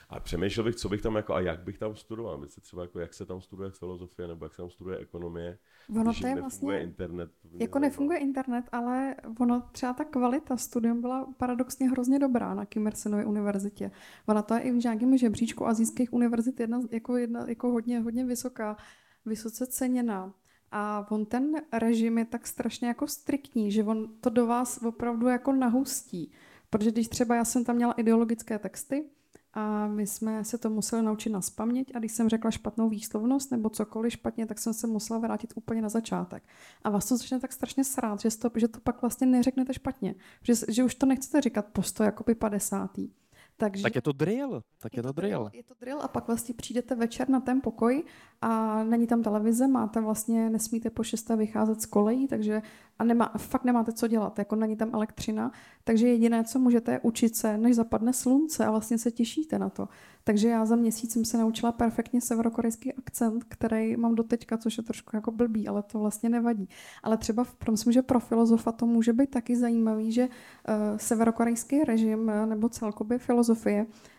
A 0.09 0.19
přemýšlel 0.19 0.63
bych, 0.63 0.75
co 0.75 0.89
bych 0.89 1.01
tam 1.01 1.15
jako 1.15 1.33
a 1.33 1.39
jak 1.39 1.63
bych 1.63 1.77
tam 1.77 1.95
studoval. 1.95 2.37
Myslím 2.37 2.61
třeba 2.61 2.81
jako 2.81 2.99
jak 2.99 3.13
se 3.13 3.25
tam 3.25 3.41
studuje 3.41 3.71
filozofie 3.71 4.27
nebo 4.27 4.45
jak 4.45 4.53
se 4.53 4.61
tam 4.61 4.69
studuje 4.69 4.97
ekonomie. 4.97 5.57
Ono 5.99 6.13
to 6.13 6.27
je 6.27 6.35
vlastně, 6.35 6.81
internet. 6.81 7.31
Jako 7.59 7.79
nefunguje 7.79 8.19
internet, 8.19 8.65
ale 8.71 9.15
ono 9.39 9.69
třeba 9.71 9.93
ta 9.93 10.03
kvalita 10.03 10.57
studium 10.57 11.01
byla 11.01 11.33
paradoxně 11.37 11.89
hrozně 11.89 12.19
dobrá 12.19 12.53
na 12.53 12.65
Kim 12.65 12.87
Il 12.87 13.29
univerzitě. 13.29 13.91
Ona 14.25 14.41
to 14.41 14.53
je 14.53 14.59
i 14.61 14.71
v 14.71 14.83
nějakém 14.83 15.17
žebříčku 15.17 15.67
azijských 15.67 16.13
univerzit 16.13 16.59
jedna, 16.59 16.81
jako, 16.91 17.17
jedna, 17.17 17.45
jako 17.47 17.71
hodně, 17.71 17.99
hodně 17.99 18.25
vysoká, 18.25 18.77
vysoce 19.25 19.67
ceněná. 19.67 20.33
A 20.75 21.07
on 21.09 21.25
ten 21.25 21.61
režim 21.73 22.17
je 22.17 22.25
tak 22.25 22.47
strašně 22.47 22.87
jako 22.87 23.07
striktní, 23.07 23.71
že 23.71 23.83
on 23.83 24.09
to 24.21 24.29
do 24.29 24.47
vás 24.47 24.83
opravdu 24.83 25.27
jako 25.27 25.51
nahustí. 25.53 26.31
Protože 26.69 26.91
když 26.91 27.07
třeba 27.07 27.35
já 27.35 27.45
jsem 27.45 27.65
tam 27.65 27.75
měla 27.75 27.93
ideologické 27.93 28.59
texty, 28.59 29.05
a 29.53 29.87
my 29.87 30.07
jsme 30.07 30.43
se 30.43 30.57
to 30.57 30.69
museli 30.69 31.01
naučit 31.01 31.29
na 31.29 31.41
spaměť 31.41 31.95
a 31.95 31.99
když 31.99 32.11
jsem 32.11 32.29
řekla 32.29 32.51
špatnou 32.51 32.89
výslovnost 32.89 33.51
nebo 33.51 33.69
cokoliv 33.69 34.13
špatně, 34.13 34.45
tak 34.45 34.59
jsem 34.59 34.73
se 34.73 34.87
musela 34.87 35.19
vrátit 35.19 35.53
úplně 35.55 35.81
na 35.81 35.89
začátek. 35.89 36.43
A 36.83 36.89
vás 36.89 37.05
to 37.05 37.17
začne 37.17 37.39
tak 37.39 37.53
strašně 37.53 37.83
srát, 37.83 38.21
že 38.21 38.37
to, 38.37 38.49
že 38.55 38.67
to 38.67 38.79
pak 38.79 39.01
vlastně 39.01 39.27
neřeknete 39.27 39.73
špatně. 39.73 40.15
Že, 40.41 40.53
že 40.69 40.83
už 40.83 40.95
to 40.95 41.05
nechcete 41.05 41.41
říkat 41.41 41.65
posto 41.65 42.03
jako 42.03 42.23
by 42.23 42.35
padesátý. 42.35 43.09
Takže, 43.57 43.83
tak 43.83 43.95
je 43.95 44.01
to 44.01 44.11
drill. 44.11 44.63
Tak 44.79 44.93
je, 44.93 44.99
je 44.99 45.03
to, 45.03 45.13
to 45.13 45.21
drill. 45.21 45.29
drill. 45.29 45.49
Je 45.53 45.63
to 45.63 45.73
drill 45.79 46.01
a 46.01 46.07
pak 46.07 46.27
vlastně 46.27 46.55
přijdete 46.55 46.95
večer 46.95 47.29
na 47.29 47.39
ten 47.39 47.61
pokoj 47.61 48.03
a 48.43 48.83
není 48.83 49.07
tam 49.07 49.23
televize, 49.23 49.67
máte 49.67 50.01
vlastně, 50.01 50.49
nesmíte 50.49 50.89
po 50.89 51.03
šesté 51.03 51.35
vycházet 51.35 51.81
z 51.81 51.85
kolejí, 51.85 52.27
takže 52.27 52.61
a 52.99 53.03
nemá, 53.03 53.31
fakt 53.37 53.63
nemáte 53.63 53.91
co 53.91 54.07
dělat, 54.07 54.39
jako 54.39 54.55
není 54.55 54.75
tam 54.75 54.89
elektřina, 54.93 55.51
takže 55.83 56.07
jediné, 56.07 56.43
co 56.43 56.59
můžete, 56.59 56.91
je 56.91 56.99
učit 56.99 57.35
se, 57.35 57.57
než 57.57 57.75
zapadne 57.75 58.13
slunce 58.13 58.65
a 58.65 58.71
vlastně 58.71 58.97
se 58.97 59.11
těšíte 59.11 59.59
na 59.59 59.69
to. 59.69 59.87
Takže 60.23 60.49
já 60.49 60.65
za 60.65 60.75
měsíc 60.75 61.13
jsem 61.13 61.25
se 61.25 61.37
naučila 61.37 61.71
perfektně 61.71 62.21
severokorejský 62.21 62.93
akcent, 62.93 63.43
který 63.43 63.97
mám 63.97 64.15
doteďka, 64.15 64.57
což 64.57 64.77
je 64.77 64.83
trošku 64.83 65.15
jako 65.15 65.31
blbý, 65.31 65.67
ale 65.67 65.83
to 65.83 65.99
vlastně 65.99 66.29
nevadí. 66.29 66.69
Ale 67.03 67.17
třeba 67.17 67.45
myslím, 67.71 67.93
že 67.93 68.01
pro 68.01 68.19
filozofa 68.19 68.71
to 68.71 68.85
může 68.85 69.13
být 69.13 69.29
taky 69.29 69.55
zajímavý, 69.55 70.11
že 70.11 70.23
uh, 70.23 70.97
severokorejský 70.97 71.83
režim 71.83 72.19
uh, 72.19 72.45
nebo 72.45 72.69
celkově 72.69 73.17
filozofie 73.17 73.85
Uh, 73.85 74.12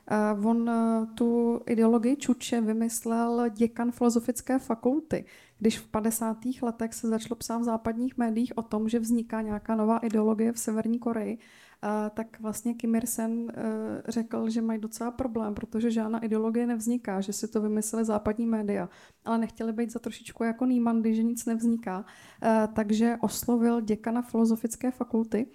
on 0.44 0.68
uh, 0.68 1.06
tu 1.14 1.60
ideologii 1.66 2.16
Čuče 2.16 2.60
vymyslel 2.60 3.48
děkan 3.48 3.90
filozofické 3.90 4.58
fakulty, 4.58 5.24
když 5.58 5.78
v 5.78 5.88
50. 5.88 6.36
letech 6.62 6.94
se 6.94 7.08
začalo 7.08 7.36
psát 7.36 7.58
v 7.58 7.64
západních 7.64 8.18
médiích 8.18 8.58
o 8.58 8.62
tom, 8.62 8.88
že 8.88 8.98
vzniká 8.98 9.40
nějaká 9.40 9.74
nová 9.74 9.98
ideologie 9.98 10.52
v 10.52 10.58
Severní 10.58 10.98
Koreji, 10.98 11.38
tak 12.14 12.40
vlastně 12.40 12.74
Kim 12.74 12.94
Ir-sen 12.94 13.32
uh, 13.32 13.50
řekl, 14.08 14.50
že 14.50 14.62
mají 14.62 14.80
docela 14.80 15.10
problém, 15.10 15.54
protože 15.54 15.90
žádná 15.90 16.24
ideologie 16.24 16.66
nevzniká, 16.66 17.20
že 17.20 17.32
si 17.32 17.48
to 17.48 17.60
vymysleli 17.60 18.04
západní 18.04 18.46
média, 18.46 18.88
ale 19.24 19.38
nechtěli 19.38 19.72
být 19.72 19.92
za 19.92 19.98
trošičku 19.98 20.44
jako 20.44 20.66
Nýmandy, 20.66 21.14
že 21.14 21.22
nic 21.22 21.46
nevzniká, 21.46 21.98
uh, 21.98 22.74
takže 22.74 23.16
oslovil 23.20 23.80
děkana 23.80 24.22
filozofické 24.22 24.90
fakulty, 24.90 25.46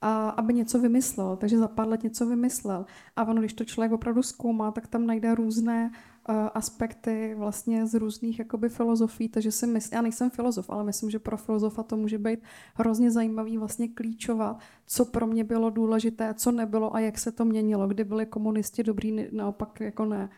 a 0.00 0.28
aby 0.28 0.54
něco 0.54 0.78
vymyslel, 0.78 1.36
takže 1.36 1.58
za 1.58 1.68
pár 1.68 1.88
let 1.88 2.02
něco 2.02 2.26
vymyslel. 2.26 2.86
A 3.16 3.24
ono, 3.24 3.40
když 3.40 3.52
to 3.52 3.64
člověk 3.64 3.92
opravdu 3.92 4.22
zkoumá, 4.22 4.70
tak 4.70 4.86
tam 4.86 5.06
najde 5.06 5.34
různé 5.34 5.90
uh, 6.28 6.34
aspekty 6.54 7.34
vlastně 7.38 7.86
z 7.86 7.94
různých 7.94 8.38
jakoby 8.38 8.68
filozofií, 8.68 9.28
takže 9.28 9.52
si 9.52 9.66
myslím, 9.66 9.96
já 9.96 10.02
nejsem 10.02 10.30
filozof, 10.30 10.70
ale 10.70 10.84
myslím, 10.84 11.10
že 11.10 11.18
pro 11.18 11.36
filozofa 11.36 11.82
to 11.82 11.96
může 11.96 12.18
být 12.18 12.40
hrozně 12.74 13.10
zajímavý 13.10 13.58
vlastně 13.58 13.88
klíčovat, 13.88 14.58
co 14.86 15.04
pro 15.04 15.26
mě 15.26 15.44
bylo 15.44 15.70
důležité, 15.70 16.34
co 16.34 16.52
nebylo 16.52 16.94
a 16.94 17.00
jak 17.00 17.18
se 17.18 17.32
to 17.32 17.44
měnilo, 17.44 17.88
kdy 17.88 18.04
byli 18.04 18.26
komunisti 18.26 18.82
dobrý, 18.82 19.28
naopak 19.32 19.80
jako 19.80 20.04
ne. 20.04 20.28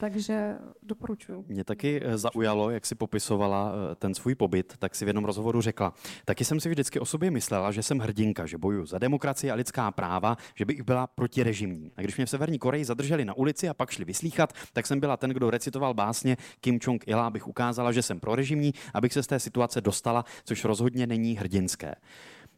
Takže 0.00 0.56
doporučuji. 0.82 1.44
Mě 1.48 1.64
taky 1.64 2.00
eh, 2.04 2.18
zaujalo, 2.18 2.70
jak 2.70 2.86
si 2.86 2.94
popisovala 2.94 3.72
eh, 3.72 3.94
ten 3.94 4.14
svůj 4.14 4.34
pobyt, 4.34 4.74
tak 4.78 4.94
si 4.94 5.04
v 5.04 5.08
jednom 5.08 5.24
rozhovoru 5.24 5.60
řekla. 5.60 5.94
Taky 6.24 6.44
jsem 6.44 6.60
si 6.60 6.68
vždycky 6.68 7.00
o 7.00 7.04
sobě 7.04 7.30
myslela, 7.30 7.72
že 7.72 7.82
jsem 7.82 7.98
hrdinka, 7.98 8.46
že 8.46 8.58
bojuju 8.58 8.86
za 8.86 8.98
demokracii 8.98 9.50
a 9.50 9.54
lidská 9.54 9.90
práva, 9.90 10.36
že 10.54 10.64
bych 10.64 10.82
byla 10.82 11.06
protirežimní. 11.06 11.92
A 11.96 12.02
když 12.02 12.16
mě 12.16 12.26
v 12.26 12.30
Severní 12.30 12.58
Koreji 12.58 12.84
zadrželi 12.84 13.24
na 13.24 13.34
ulici 13.34 13.68
a 13.68 13.74
pak 13.74 13.90
šli 13.90 14.04
vyslíchat, 14.04 14.52
tak 14.72 14.86
jsem 14.86 15.00
byla 15.00 15.16
ten, 15.16 15.30
kdo 15.30 15.50
recitoval 15.50 15.94
básně 15.94 16.36
Kim 16.60 16.78
Jong-ila, 16.78 17.26
abych 17.26 17.46
ukázala, 17.46 17.92
že 17.92 18.02
jsem 18.02 18.20
prorežimní, 18.20 18.74
abych 18.94 19.12
se 19.12 19.22
z 19.22 19.26
té 19.26 19.40
situace 19.40 19.80
dostala, 19.80 20.24
což 20.44 20.64
rozhodně 20.64 21.06
není 21.06 21.36
hrdinské. 21.36 21.94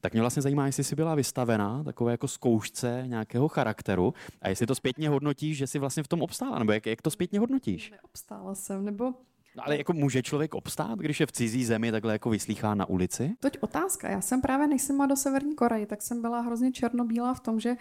Tak 0.01 0.13
mě 0.13 0.21
vlastně 0.21 0.43
zajímá, 0.43 0.67
jestli 0.67 0.85
jsi 0.85 0.97
byla 0.97 1.15
vystavená 1.15 1.85
takové 1.85 2.13
jako 2.13 2.29
zkoušce 2.29 3.05
nějakého 3.07 3.49
charakteru 3.49 4.15
a 4.43 4.49
jestli 4.49 4.67
to 4.67 4.75
zpětně 4.75 5.09
hodnotíš, 5.09 5.57
že 5.57 5.67
jsi 5.67 5.79
vlastně 5.79 6.03
v 6.03 6.09
tom 6.09 6.23
obstála, 6.23 6.59
nebo 6.59 6.73
jak, 6.73 6.87
jak 6.87 7.03
to 7.03 7.11
zpětně 7.11 7.39
hodnotíš? 7.39 7.91
Neobstála 7.91 8.55
jsem, 8.55 8.85
nebo 8.85 9.15
No, 9.57 9.67
ale 9.67 9.79
jako 9.79 9.93
může 9.93 10.23
člověk 10.23 10.55
obstát, 10.55 10.99
když 10.99 11.21
je 11.21 11.27
v 11.27 11.33
cizí 11.33 11.65
zemi 11.65 11.93
takhle 11.93 12.13
jako 12.13 12.31
vyslýchá 12.31 12.75
na 12.75 12.89
ulici? 12.89 13.37
Toť 13.41 13.59
otázka. 13.61 14.11
Já 14.11 14.21
jsem 14.21 14.41
právě, 14.41 14.67
než 14.67 14.83
jsem 14.83 15.09
do 15.09 15.17
Severní 15.17 15.55
Koreji, 15.55 15.87
tak 15.87 16.03
jsem 16.03 16.23
byla 16.23 16.41
hrozně 16.41 16.73
černobílá 16.73 17.35
v 17.35 17.41
tom, 17.41 17.61
že 17.61 17.71
uh, 17.71 17.77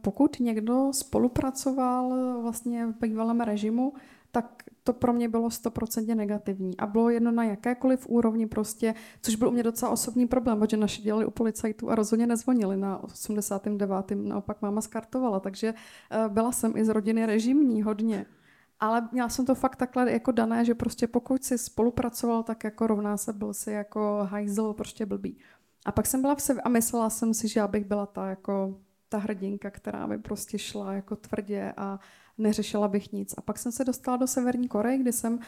pokud 0.00 0.40
někdo 0.40 0.90
spolupracoval 0.92 2.08
vlastně 2.42 2.86
v 2.86 2.94
bývalém 3.00 3.40
režimu, 3.40 3.92
tak 4.30 4.62
to 4.84 4.92
pro 4.92 5.12
mě 5.12 5.28
bylo 5.28 5.50
stoprocentně 5.50 6.14
negativní. 6.14 6.76
A 6.76 6.86
bylo 6.86 7.10
jedno 7.10 7.32
na 7.32 7.44
jakékoliv 7.44 8.06
úrovni 8.08 8.46
prostě, 8.46 8.94
což 9.22 9.34
byl 9.36 9.48
u 9.48 9.50
mě 9.50 9.62
docela 9.62 9.90
osobní 9.90 10.26
problém, 10.26 10.60
protože 10.60 10.76
naši 10.76 11.02
dělali 11.02 11.26
u 11.26 11.30
policajtů 11.30 11.90
a 11.90 11.94
rozhodně 11.94 12.26
nezvonili 12.26 12.76
na 12.76 13.02
89. 13.02 14.06
Naopak 14.14 14.62
máma 14.62 14.80
skartovala, 14.80 15.40
takže 15.40 15.74
uh, 15.74 16.32
byla 16.32 16.52
jsem 16.52 16.76
i 16.76 16.84
z 16.84 16.88
rodiny 16.88 17.26
režimní 17.26 17.82
hodně. 17.82 18.26
Ale 18.80 19.08
měla 19.12 19.28
jsem 19.28 19.46
to 19.46 19.54
fakt 19.54 19.76
takhle 19.76 20.12
jako 20.12 20.32
dané, 20.32 20.64
že 20.64 20.74
prostě 20.74 21.06
pokud 21.06 21.44
si 21.44 21.58
spolupracoval, 21.58 22.42
tak 22.42 22.64
jako 22.64 22.86
rovná 22.86 23.16
se 23.16 23.32
byl 23.32 23.54
si 23.54 23.70
jako 23.70 24.28
hajzl, 24.30 24.72
prostě 24.72 25.06
blbý. 25.06 25.38
A 25.84 25.92
pak 25.92 26.06
jsem 26.06 26.20
byla 26.20 26.34
v 26.34 26.42
sebe 26.42 26.60
a 26.60 26.68
myslela 26.68 27.10
jsem 27.10 27.34
si, 27.34 27.48
že 27.48 27.60
já 27.60 27.68
bych 27.68 27.84
byla 27.84 28.06
ta 28.06 28.28
jako 28.28 28.80
ta 29.08 29.18
hrdinka, 29.18 29.70
která 29.70 30.06
by 30.06 30.18
prostě 30.18 30.58
šla 30.58 30.92
jako 30.92 31.16
tvrdě 31.16 31.72
a 31.76 31.98
neřešila 32.42 32.88
bych 32.88 33.12
nic. 33.12 33.34
A 33.38 33.40
pak 33.40 33.58
jsem 33.58 33.72
se 33.72 33.84
dostala 33.84 34.16
do 34.16 34.26
Severní 34.26 34.68
Koreje, 34.68 34.98
kde 34.98 35.12
jsem 35.12 35.34
uh, 35.34 35.40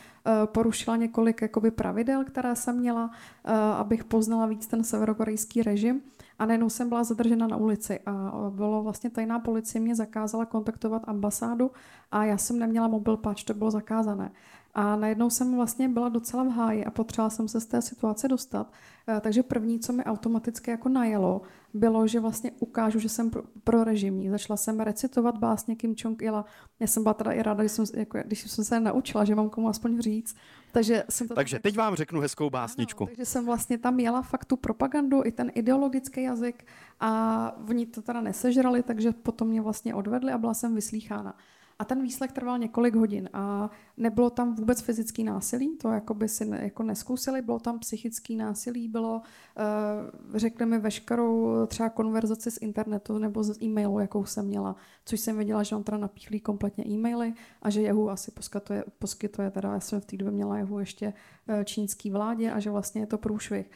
porušila 0.47 0.97
několik 0.97 1.43
jakoby, 1.43 1.71
pravidel, 1.71 2.25
která 2.25 2.55
jsem 2.55 2.79
měla, 2.79 3.05
uh, 3.05 3.53
abych 3.55 4.05
poznala 4.05 4.47
víc 4.47 4.67
ten 4.67 4.85
severokorejský 4.85 5.63
režim. 5.63 6.03
A 6.39 6.47
najednou 6.47 6.71
jsem 6.71 6.89
byla 6.89 7.05
zadržena 7.05 7.47
na 7.47 7.57
ulici 7.57 8.01
a 8.07 8.33
bylo 8.51 8.83
vlastně 8.83 9.11
tajná 9.11 9.39
policie 9.39 9.81
mě 9.81 9.95
zakázala 9.95 10.47
kontaktovat 10.47 11.03
ambasádu 11.07 11.71
a 12.11 12.25
já 12.25 12.39
jsem 12.39 12.59
neměla 12.59 12.89
mobil, 12.89 13.17
pač 13.17 13.45
to 13.45 13.55
bylo 13.55 13.71
zakázané. 13.71 14.31
A 14.75 14.97
najednou 14.97 15.31
jsem 15.31 15.57
vlastně 15.57 15.89
byla 15.89 16.09
docela 16.09 16.45
v 16.45 16.49
háji 16.49 16.85
a 16.85 16.91
potřebovala 16.91 17.31
jsem 17.31 17.49
se 17.49 17.61
z 17.61 17.67
té 17.67 17.83
situace 17.83 18.29
dostat. 18.29 18.73
Eh, 19.09 19.21
takže 19.21 19.43
první, 19.43 19.81
co 19.81 19.93
mi 19.93 20.05
automaticky 20.05 20.71
jako 20.71 20.89
najelo, 20.89 21.43
bylo, 21.75 22.07
že 22.07 22.21
vlastně 22.21 22.51
ukážu, 22.59 22.99
že 22.99 23.09
jsem 23.09 23.31
pro, 23.31 23.43
pro 23.65 23.85
režimní. 23.85 24.31
Začala 24.31 24.57
jsem 24.57 24.81
recitovat 24.81 25.39
básně 25.39 25.77
Kim 25.77 25.95
Jong-ila. 25.95 26.45
Já 26.81 26.87
jsem 26.87 27.03
byla 27.03 27.15
teda 27.15 27.33
i 27.33 27.43
ráda, 27.43 27.63
když 27.63 27.73
jsem, 27.73 27.85
jako, 27.95 28.19
když 28.25 28.51
jsem 28.51 28.65
se 28.65 28.81
naučila, 28.81 29.25
že 29.25 29.35
mám 29.35 29.51
komu 29.51 29.69
aspoň 29.69 30.01
říct. 30.01 30.37
Takže, 30.73 31.05
jsem 31.09 31.29
to 31.29 31.35
takže 31.35 31.59
teď 31.59 31.77
vám 31.77 31.95
řeknu 31.95 32.21
hezkou 32.21 32.51
básničku. 32.51 33.05
Ano, 33.05 33.07
takže 33.07 33.25
jsem 33.25 33.47
vlastně 33.47 33.79
tam 33.79 34.01
jela 34.01 34.23
fakt 34.23 34.45
tu 34.45 34.57
propagandu, 34.57 35.23
i 35.25 35.33
ten 35.33 35.53
ideologický 35.55 36.23
jazyk 36.23 36.67
a 37.01 37.53
oni 37.69 37.87
to 37.87 38.03
teda 38.03 38.21
nesežrali, 38.21 38.83
takže 38.83 39.13
potom 39.13 39.49
mě 39.49 39.61
vlastně 39.61 39.95
odvedli 39.95 40.33
a 40.33 40.39
byla 40.39 40.55
jsem 40.55 40.75
vyslýchána. 40.75 41.37
A 41.79 41.85
ten 41.85 42.03
výslech 42.03 42.33
trval 42.33 42.59
několik 42.59 42.95
hodin. 42.95 43.29
A 43.33 43.71
nebylo 43.97 44.31
tam 44.31 44.55
vůbec 44.55 44.81
fyzický 44.81 45.25
násilí, 45.25 45.77
to 45.77 45.89
jako 45.89 46.15
by 46.15 46.29
si 46.29 46.45
ne, 46.45 46.61
jako 46.63 46.83
neskusili, 46.83 47.43
bylo 47.43 47.59
tam 47.59 47.79
psychický 47.79 48.37
násilí, 48.37 48.89
bylo, 48.89 49.15
uh, 49.15 50.39
řekli 50.39 50.67
mi 50.67 50.79
veškerou 50.79 51.67
třeba 51.67 51.89
konverzaci 51.89 52.51
z 52.51 52.59
internetu 52.61 53.19
nebo 53.19 53.43
z 53.43 53.63
e-mailu, 53.63 53.99
jakou 53.99 54.25
jsem 54.25 54.47
měla, 54.47 54.77
což 55.05 55.21
jsem 55.21 55.37
věděla, 55.37 55.63
že 55.63 55.77
on 55.77 55.83
teda 55.83 55.99
napíchlí 55.99 56.41
kompletně 56.41 56.85
e-maily 56.87 57.35
a 57.63 57.71
že 57.71 57.83
Jehu 57.83 58.11
asi 58.11 58.31
poskytuje, 58.31 58.85
poskytuje 58.99 59.51
teda, 59.51 59.73
já 59.73 59.81
jsem 59.81 60.01
v 60.01 60.07
té 60.07 60.17
době 60.17 60.33
měla 60.33 60.59
Jehu 60.59 60.79
ještě 60.79 61.13
uh, 61.49 61.65
čínský 61.65 62.11
vládě 62.11 62.51
a 62.51 62.61
že 62.61 62.71
vlastně 62.71 63.03
je 63.03 63.07
to 63.07 63.19
průšvih. 63.19 63.71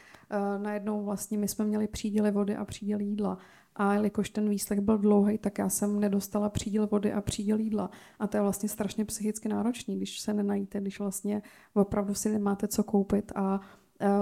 Najednou 0.57 1.05
vlastně 1.05 1.37
my 1.37 1.47
jsme 1.47 1.65
měli 1.65 1.87
příděly 1.87 2.31
vody 2.31 2.55
a 2.55 2.65
příděly 2.65 3.03
jídla 3.03 3.37
a 3.75 3.93
jelikož 3.93 4.29
ten 4.29 4.49
výslech 4.49 4.79
byl 4.79 4.97
dlouhý, 4.97 5.37
tak 5.37 5.57
já 5.57 5.69
jsem 5.69 5.99
nedostala 5.99 6.49
příděl 6.49 6.87
vody 6.87 7.13
a 7.13 7.21
příděl 7.21 7.59
jídla. 7.59 7.89
A 8.19 8.27
to 8.27 8.37
je 8.37 8.41
vlastně 8.41 8.69
strašně 8.69 9.05
psychicky 9.05 9.49
náročný, 9.49 9.97
když 9.97 10.19
se 10.19 10.33
nenajíte, 10.33 10.81
když 10.81 10.99
vlastně 10.99 11.41
opravdu 11.73 12.13
si 12.13 12.29
nemáte 12.29 12.67
co 12.67 12.83
koupit 12.83 13.31
a 13.35 13.59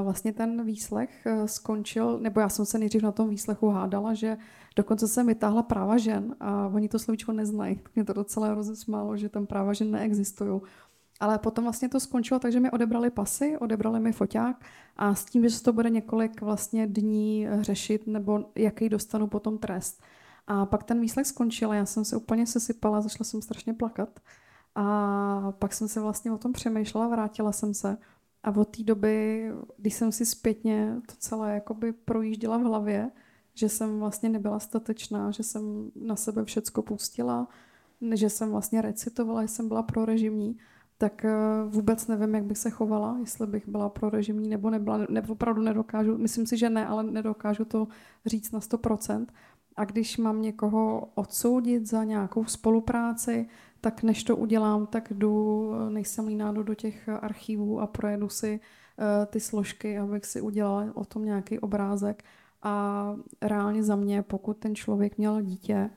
vlastně 0.04 0.34
ten 0.34 0.66
výslech 0.66 1.26
e, 1.26 1.48
skončil, 1.48 2.20
nebo 2.20 2.40
já 2.40 2.50
jsem 2.50 2.66
se 2.66 2.80
nejdřív 2.80 3.02
na 3.02 3.12
tom 3.12 3.30
výslechu 3.30 3.70
hádala, 3.70 4.14
že 4.14 4.38
dokonce 4.76 5.08
jsem 5.08 5.28
vytáhla 5.28 5.64
práva 5.64 5.98
žen 5.98 6.36
a 6.40 6.68
oni 6.68 6.90
to 6.90 7.00
slovíčko 7.00 7.32
neznají. 7.32 7.82
Mě 7.96 8.04
to 8.04 8.14
docela 8.14 8.54
rozesmálo, 8.54 9.18
že 9.18 9.30
tam 9.30 9.48
práva 9.48 9.74
žen 9.74 9.92
neexistují. 9.92 10.62
Ale 11.20 11.40
potom 11.40 11.64
vlastně 11.64 11.90
to 11.90 12.00
skončilo, 12.00 12.40
takže 12.40 12.60
mi 12.60 12.72
odebrali 12.72 13.10
pasy, 13.10 13.58
odebrali 13.58 14.00
mi 14.00 14.12
foťák 14.12 14.66
a 14.98 15.16
s 15.16 15.26
tím, 15.26 15.44
že 15.44 15.50
se 15.50 15.64
to 15.64 15.74
bude 15.74 15.90
několik 15.90 16.42
vlastně 16.42 16.88
dní 16.88 17.48
řešit, 17.62 18.08
nebo 18.08 18.46
jaký 18.56 18.90
dostanu 18.90 19.28
potom 19.28 19.58
trest. 19.58 20.02
A 20.48 20.66
pak 20.66 20.84
ten 20.84 21.02
výslech 21.02 21.28
skončil 21.28 21.72
a 21.72 21.76
já 21.76 21.86
jsem 21.86 22.06
se 22.06 22.18
úplně 22.18 22.48
sesypala, 22.48 23.02
začala 23.02 23.26
jsem 23.26 23.42
strašně 23.42 23.74
plakat. 23.74 24.20
A 24.76 25.54
pak 25.60 25.74
jsem 25.74 25.88
se 25.88 26.00
vlastně 26.00 26.32
o 26.32 26.38
tom 26.38 26.54
přemýšlela, 26.54 27.08
vrátila 27.08 27.52
jsem 27.52 27.74
se. 27.74 27.98
A 28.44 28.52
od 28.52 28.78
té 28.78 28.84
doby, 28.84 29.48
když 29.78 29.94
jsem 29.94 30.12
si 30.12 30.26
zpětně 30.26 31.02
to 31.08 31.16
celé 31.18 31.54
jakoby 31.54 31.94
projížděla 31.94 32.58
v 32.58 32.62
hlavě, 32.62 33.12
že 33.54 33.70
jsem 33.70 34.00
vlastně 34.00 34.30
nebyla 34.30 34.60
statečná, 34.60 35.32
že 35.32 35.44
jsem 35.44 35.92
na 35.96 36.16
sebe 36.16 36.46
všecko 36.46 36.82
pustila, 36.82 37.48
že 38.14 38.30
jsem 38.30 38.52
vlastně 38.52 38.82
recitovala, 38.82 39.42
že 39.42 39.48
jsem 39.48 39.68
byla 39.68 39.84
prorežimní, 39.84 40.58
tak 40.98 41.26
eh, 41.26 41.36
vůbec 41.66 42.08
nevím, 42.08 42.36
jak 42.36 42.44
bych 42.44 42.58
se 42.58 42.70
chovala, 42.70 43.18
jestli 43.20 43.48
bych 43.48 43.68
byla 43.68 43.90
pro 43.90 44.10
režimní 44.10 44.50
nebo 44.50 44.70
nebyla. 44.70 45.00
Ne, 45.10 45.22
opravdu 45.28 45.62
nedokážu, 45.62 46.18
myslím 46.18 46.46
si, 46.46 46.58
že 46.58 46.70
ne, 46.70 46.88
ale 46.88 47.04
nedokážu 47.04 47.66
to 47.66 47.88
říct 48.26 48.52
na 48.52 48.60
100%. 48.60 49.26
A 49.76 49.86
když 49.86 50.18
mám 50.18 50.42
někoho 50.42 51.10
odsoudit 51.16 51.88
za 51.88 52.04
nějakou 52.04 52.46
spolupráci, 52.46 53.48
tak 53.82 54.04
než 54.04 54.24
to 54.24 54.36
udělám, 54.36 54.88
tak 54.88 55.14
jdu, 55.14 55.72
eh, 55.74 55.90
nejsem 55.90 56.28
líná, 56.28 56.52
do 56.52 56.74
těch 56.76 57.10
archivů 57.10 57.80
a 57.80 57.88
projedu 57.88 58.30
si 58.30 58.60
uh, 58.60 59.26
ty 59.26 59.40
složky, 59.40 60.00
abych 60.00 60.26
si 60.26 60.42
udělala 60.42 60.86
o 60.94 61.06
tom 61.06 61.26
nějaký 61.26 61.60
obrázek. 61.60 62.24
A 62.64 63.16
reálně 63.42 63.84
za 63.84 63.96
mě, 63.96 64.22
pokud 64.22 64.58
ten 64.58 64.76
člověk 64.76 65.18
měl 65.18 65.42
dítě 65.42 65.90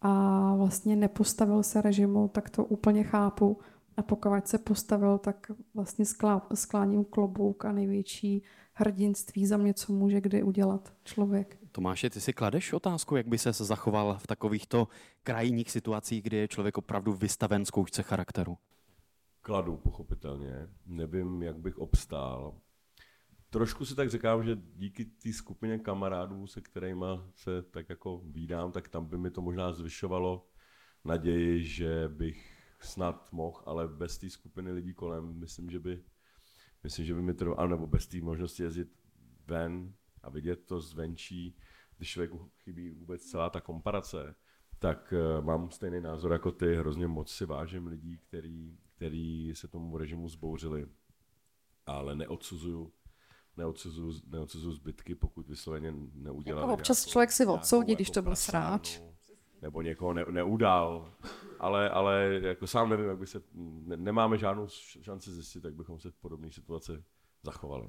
a 0.00 0.54
vlastně 0.56 0.96
nepostavil 0.96 1.62
se 1.62 1.82
režimu, 1.82 2.28
tak 2.28 2.50
to 2.50 2.64
úplně 2.64 3.04
chápu 3.04 3.58
a 3.96 4.02
pokud 4.02 4.48
se 4.48 4.58
postavil, 4.58 5.18
tak 5.18 5.50
vlastně 5.74 6.04
sklá, 6.04 6.46
skláním 6.54 7.04
klobouk 7.04 7.64
a 7.64 7.72
největší 7.72 8.42
hrdinství 8.72 9.46
za 9.46 9.56
mě, 9.56 9.74
co 9.74 9.92
může 9.92 10.20
kdy 10.20 10.42
udělat 10.42 10.92
člověk. 11.04 11.58
Tomáše, 11.72 12.10
ty 12.10 12.20
si 12.20 12.32
kladeš 12.32 12.72
otázku, 12.72 13.16
jak 13.16 13.26
by 13.26 13.38
se 13.38 13.52
zachoval 13.52 14.18
v 14.18 14.26
takovýchto 14.26 14.88
krajních 15.22 15.70
situacích, 15.70 16.22
kdy 16.22 16.36
je 16.36 16.48
člověk 16.48 16.78
opravdu 16.78 17.12
vystaven 17.12 17.64
zkoušce 17.64 18.02
charakteru? 18.02 18.58
Kladu, 19.40 19.76
pochopitelně. 19.76 20.68
Nevím, 20.86 21.42
jak 21.42 21.58
bych 21.58 21.78
obstál. 21.78 22.54
Trošku 23.50 23.84
si 23.84 23.94
tak 23.94 24.10
říkám, 24.10 24.44
že 24.44 24.58
díky 24.76 25.04
té 25.04 25.32
skupině 25.32 25.78
kamarádů, 25.78 26.46
se 26.46 26.60
kterými 26.60 27.06
se 27.34 27.62
tak 27.62 27.88
jako 27.88 28.22
vídám, 28.24 28.72
tak 28.72 28.88
tam 28.88 29.06
by 29.06 29.18
mi 29.18 29.30
to 29.30 29.42
možná 29.42 29.72
zvyšovalo 29.72 30.46
naději, 31.04 31.64
že 31.64 32.08
bych 32.08 32.49
snad 32.84 33.32
mohl, 33.32 33.62
ale 33.66 33.88
bez 33.88 34.18
té 34.18 34.30
skupiny 34.30 34.72
lidí 34.72 34.94
kolem, 34.94 35.38
myslím, 35.38 35.70
že 35.70 35.78
by, 35.78 36.04
myslím, 36.82 37.06
že 37.06 37.14
by 37.14 37.22
mi 37.22 37.34
trvalo, 37.34 37.68
nebo 37.68 37.86
bez 37.86 38.06
té 38.06 38.20
možnosti 38.20 38.62
jezdit 38.62 38.88
ven 39.46 39.94
a 40.22 40.30
vidět 40.30 40.66
to 40.66 40.80
zvenčí, 40.80 41.56
když 41.96 42.10
člověku 42.10 42.50
chybí 42.58 42.90
vůbec 42.90 43.22
celá 43.22 43.50
ta 43.50 43.60
komparace, 43.60 44.34
tak 44.78 45.14
uh, 45.38 45.44
mám 45.44 45.70
stejný 45.70 46.00
názor 46.00 46.32
jako 46.32 46.52
ty, 46.52 46.76
hrozně 46.76 47.06
moc 47.06 47.32
si 47.32 47.46
vážím 47.46 47.86
lidí, 47.86 48.18
který, 48.18 48.78
který 48.96 49.52
se 49.54 49.68
tomu 49.68 49.98
režimu 49.98 50.28
zbouřili, 50.28 50.86
ale 51.86 52.16
neodsuzuju 52.16 52.92
neodsuzuju, 53.56 54.12
neodsuzuju 54.26 54.72
zbytky, 54.72 55.14
pokud 55.14 55.48
vysloveně 55.48 55.94
neudělali. 56.14 56.62
Jako 56.62 56.74
občas 56.74 56.98
nějakou, 56.98 57.10
člověk 57.10 57.32
si 57.32 57.46
odsoudí, 57.46 57.94
když 57.94 58.08
jako 58.08 58.14
to 58.14 58.22
byl 58.22 58.36
sráč. 58.36 59.00
Nebo 59.62 59.82
někoho 59.82 60.14
ne, 60.14 60.24
neudal, 60.30 61.12
ale, 61.58 61.90
ale 61.90 62.40
jako 62.42 62.66
sám 62.66 62.88
nevím, 62.88 63.06
jak 63.06 63.18
by 63.18 63.26
se, 63.26 63.42
ne, 63.54 63.96
nemáme 63.96 64.38
žádnou 64.38 64.66
šanci 65.00 65.30
zjistit, 65.32 65.64
jak 65.64 65.74
bychom 65.74 66.00
se 66.00 66.10
v 66.10 66.14
podobné 66.14 66.52
situaci 66.52 66.92
zachovali. 67.42 67.88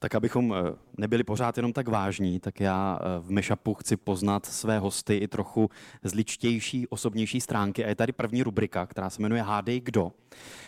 Tak 0.00 0.14
abychom 0.14 0.54
eh, 0.54 0.72
nebyli 0.98 1.24
pořád 1.24 1.56
jenom 1.56 1.72
tak 1.72 1.88
vážní, 1.88 2.40
tak 2.40 2.60
já 2.60 2.98
eh, 3.00 3.20
v 3.20 3.30
Meshupu 3.30 3.74
chci 3.74 3.96
poznat 3.96 4.46
své 4.46 4.78
hosty 4.78 5.16
i 5.16 5.28
trochu 5.28 5.70
z 6.02 6.14
ličtější, 6.14 6.88
osobnější 6.88 7.40
stránky. 7.40 7.84
A 7.84 7.88
je 7.88 7.94
tady 7.94 8.12
první 8.12 8.42
rubrika, 8.42 8.86
která 8.86 9.10
se 9.10 9.22
jmenuje 9.22 9.42
Hádej 9.42 9.80
kdo, 9.80 10.12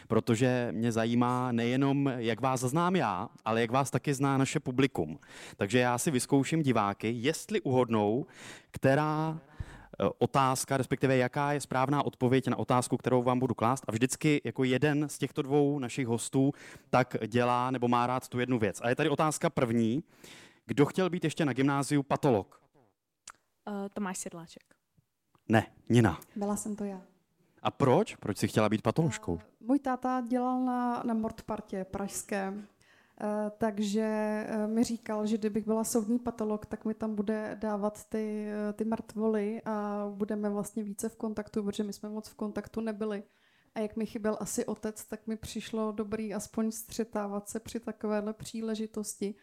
protože 0.08 0.68
mě 0.72 0.92
zajímá 0.92 1.52
nejenom, 1.52 2.12
jak 2.16 2.40
vás 2.40 2.60
znám 2.60 2.96
já, 2.96 3.28
ale 3.44 3.60
jak 3.60 3.70
vás 3.70 3.90
taky 3.90 4.14
zná 4.14 4.38
naše 4.38 4.60
publikum. 4.60 5.18
Takže 5.56 5.78
já 5.78 5.98
si 5.98 6.10
vyzkouším 6.10 6.62
diváky, 6.62 7.12
jestli 7.16 7.60
uhodnou, 7.60 8.26
která 8.70 9.40
otázka, 10.18 10.76
respektive 10.76 11.16
jaká 11.16 11.52
je 11.52 11.60
správná 11.60 12.02
odpověď 12.02 12.48
na 12.48 12.58
otázku, 12.58 12.96
kterou 12.96 13.22
vám 13.22 13.38
budu 13.38 13.54
klást. 13.54 13.84
A 13.88 13.92
vždycky 13.92 14.40
jako 14.44 14.64
jeden 14.64 15.08
z 15.08 15.18
těchto 15.18 15.42
dvou 15.42 15.78
našich 15.78 16.06
hostů 16.06 16.52
tak 16.90 17.16
dělá 17.26 17.70
nebo 17.70 17.88
má 17.88 18.06
rád 18.06 18.28
tu 18.28 18.40
jednu 18.40 18.58
věc. 18.58 18.80
A 18.80 18.88
je 18.88 18.96
tady 18.96 19.08
otázka 19.08 19.50
první. 19.50 20.04
Kdo 20.66 20.86
chtěl 20.86 21.10
být 21.10 21.24
ještě 21.24 21.44
na 21.44 21.52
gymnáziu 21.52 22.02
patolog? 22.02 22.60
Uh, 23.68 23.88
Tomáš 23.94 24.18
Sedláček. 24.18 24.64
Ne, 25.48 25.66
Nina. 25.88 26.20
Byla 26.36 26.56
jsem 26.56 26.76
to 26.76 26.84
já. 26.84 27.00
A 27.62 27.70
proč? 27.70 28.16
Proč 28.16 28.38
si 28.38 28.48
chtěla 28.48 28.68
být 28.68 28.82
patoložkou? 28.82 29.40
Můj 29.60 29.78
táta 29.78 30.20
dělal 30.28 30.60
na, 30.60 31.02
na 31.02 31.14
Mordpartě 31.14 31.84
pražském, 31.84 32.66
eh, 32.68 32.79
takže 33.58 34.02
eh, 34.48 34.66
mi 34.66 34.84
říkal, 34.84 35.26
že 35.26 35.38
kdybych 35.38 35.66
byla 35.66 35.84
soudní 35.84 36.18
patolog, 36.18 36.66
tak 36.66 36.84
mi 36.84 36.94
tam 36.94 37.14
bude 37.14 37.58
dávat 37.60 38.04
ty, 38.04 38.46
eh, 38.48 38.72
ty 38.72 38.84
mrtvoly 38.84 39.62
a 39.64 40.06
budeme 40.14 40.50
vlastně 40.50 40.82
více 40.82 41.08
v 41.08 41.16
kontaktu, 41.16 41.62
protože 41.62 41.84
my 41.84 41.92
jsme 41.92 42.08
moc 42.08 42.28
v 42.28 42.34
kontaktu 42.34 42.80
nebyli. 42.80 43.22
A 43.74 43.80
jak 43.80 43.96
mi 43.96 44.06
chyběl 44.06 44.36
asi 44.40 44.66
otec, 44.66 45.04
tak 45.04 45.26
mi 45.26 45.36
přišlo 45.36 45.92
dobrý 45.92 46.34
aspoň 46.34 46.70
střetávat 46.70 47.48
se 47.48 47.60
při 47.60 47.80
takovéhle 47.80 48.32
příležitosti. 48.32 49.34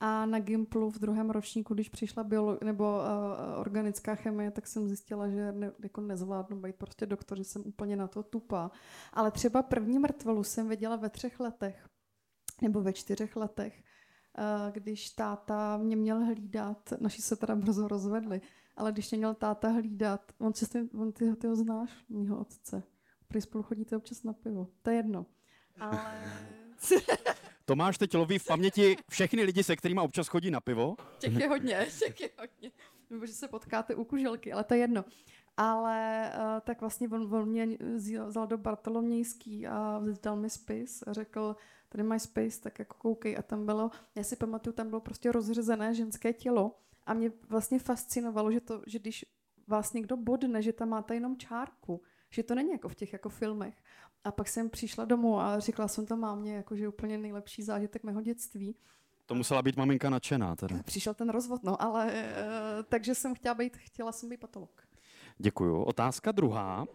A 0.00 0.26
na 0.26 0.38
Gimplu 0.38 0.90
v 0.90 0.98
druhém 0.98 1.30
ročníku, 1.30 1.74
když 1.74 1.88
přišla 1.88 2.24
biolo- 2.24 2.58
nebo 2.64 2.84
uh, 2.84 3.60
organická 3.60 4.14
chemie, 4.14 4.50
tak 4.50 4.66
jsem 4.66 4.88
zjistila, 4.88 5.28
že 5.28 5.52
ne, 5.52 5.72
jako 5.82 6.00
nezvládnu 6.00 6.60
být 6.60 6.76
prostě 6.76 7.06
doktor, 7.06 7.38
že 7.38 7.44
jsem 7.44 7.62
úplně 7.66 7.96
na 7.96 8.08
to 8.08 8.22
tupá. 8.22 8.70
Ale 9.12 9.30
třeba 9.30 9.62
první 9.62 9.98
mrtvolu 9.98 10.44
jsem 10.44 10.68
viděla 10.68 10.96
ve 10.96 11.10
třech 11.10 11.40
letech, 11.40 11.89
nebo 12.62 12.82
ve 12.82 12.92
čtyřech 12.92 13.36
letech, 13.36 13.82
uh, 14.38 14.72
když 14.72 15.10
táta 15.10 15.76
mě 15.76 15.96
měl 15.96 16.24
hlídat, 16.24 16.92
naši 17.00 17.22
se 17.22 17.36
teda 17.36 17.56
brzo 17.56 17.88
rozvedli, 17.88 18.40
ale 18.76 18.92
když 18.92 19.10
mě 19.10 19.18
měl 19.18 19.34
táta 19.34 19.68
hlídat, 19.68 20.32
on, 20.38 20.54
si, 20.54 20.88
on 20.98 21.12
ty, 21.12 21.36
ty 21.36 21.46
ho 21.46 21.56
znáš, 21.56 21.90
mýho 22.08 22.40
otce, 22.40 22.82
prý 23.28 23.40
spolu 23.40 23.64
chodíte 23.64 23.96
občas 23.96 24.22
na 24.22 24.32
pivo, 24.32 24.68
to 24.82 24.90
je 24.90 24.96
jedno. 24.96 25.26
Ale... 25.80 26.00
Tomáš 27.64 27.98
teď 27.98 28.14
loví 28.14 28.38
v 28.38 28.46
paměti 28.46 28.96
všechny 29.10 29.42
lidi, 29.42 29.64
se 29.64 29.76
kterými 29.76 30.00
občas 30.00 30.28
chodí 30.28 30.50
na 30.50 30.60
pivo. 30.60 30.96
Těch 31.18 31.32
je 31.40 31.48
hodně, 31.48 31.86
těch 31.98 32.20
je 32.20 32.30
hodně. 32.38 32.70
Nebo 33.10 33.26
že 33.26 33.32
se 33.32 33.48
potkáte 33.48 33.94
u 33.94 34.04
kuželky, 34.04 34.52
ale 34.52 34.64
to 34.64 34.74
je 34.74 34.80
jedno. 34.80 35.04
Ale 35.56 36.32
uh, 36.36 36.60
tak 36.60 36.80
vlastně 36.80 37.08
on, 37.08 37.34
on 37.34 37.48
mě 37.48 37.68
vzal 38.26 38.46
do 38.46 38.58
Bartolomějský 38.58 39.66
a 39.66 40.02
dal 40.22 40.36
mi 40.36 40.50
spis 40.50 41.02
a 41.06 41.12
řekl, 41.12 41.56
tady 41.90 42.04
máš 42.04 42.22
spis, 42.22 42.58
tak 42.58 42.78
jako 42.78 42.94
koukej. 42.98 43.36
A 43.38 43.42
tam 43.42 43.66
bylo, 43.66 43.90
já 44.14 44.22
si 44.22 44.36
pamatuju, 44.36 44.74
tam 44.74 44.88
bylo 44.88 45.00
prostě 45.00 45.32
rozřezené 45.32 45.94
ženské 45.94 46.32
tělo 46.32 46.76
a 47.06 47.14
mě 47.14 47.32
vlastně 47.48 47.78
fascinovalo, 47.78 48.52
že, 48.52 48.60
to, 48.60 48.82
že 48.86 48.98
když 48.98 49.24
vás 49.66 49.92
někdo 49.92 50.16
bodne, 50.16 50.62
že 50.62 50.72
tam 50.72 50.88
máte 50.88 51.14
jenom 51.14 51.36
čárku, 51.36 52.02
že 52.30 52.42
to 52.42 52.54
není 52.54 52.70
jako 52.70 52.88
v 52.88 52.94
těch 52.94 53.12
jako 53.12 53.28
filmech. 53.28 53.82
A 54.24 54.32
pak 54.32 54.48
jsem 54.48 54.70
přišla 54.70 55.04
domů 55.04 55.40
a 55.40 55.60
říkala 55.60 55.88
jsem 55.88 56.06
to 56.06 56.16
mámě, 56.16 56.54
jako, 56.54 56.76
že 56.76 56.88
úplně 56.88 57.18
nejlepší 57.18 57.62
zážitek 57.62 58.04
mého 58.04 58.20
dětství. 58.20 58.76
To 59.26 59.34
musela 59.34 59.62
být 59.62 59.76
maminka 59.76 60.10
nadšená 60.10 60.56
teda. 60.56 60.82
Přišel 60.84 61.14
ten 61.14 61.28
rozvod, 61.28 61.62
no, 61.62 61.82
ale 61.82 62.06
uh, 62.06 62.82
takže 62.88 63.14
jsem 63.14 63.34
chtěla 63.34 63.54
být, 63.54 63.76
chtěla 63.76 64.12
jsem 64.12 64.28
být 64.28 64.40
patolog. 64.40 64.82
Děkuju. 65.38 65.82
Otázka 65.82 66.32
druhá. 66.32 66.86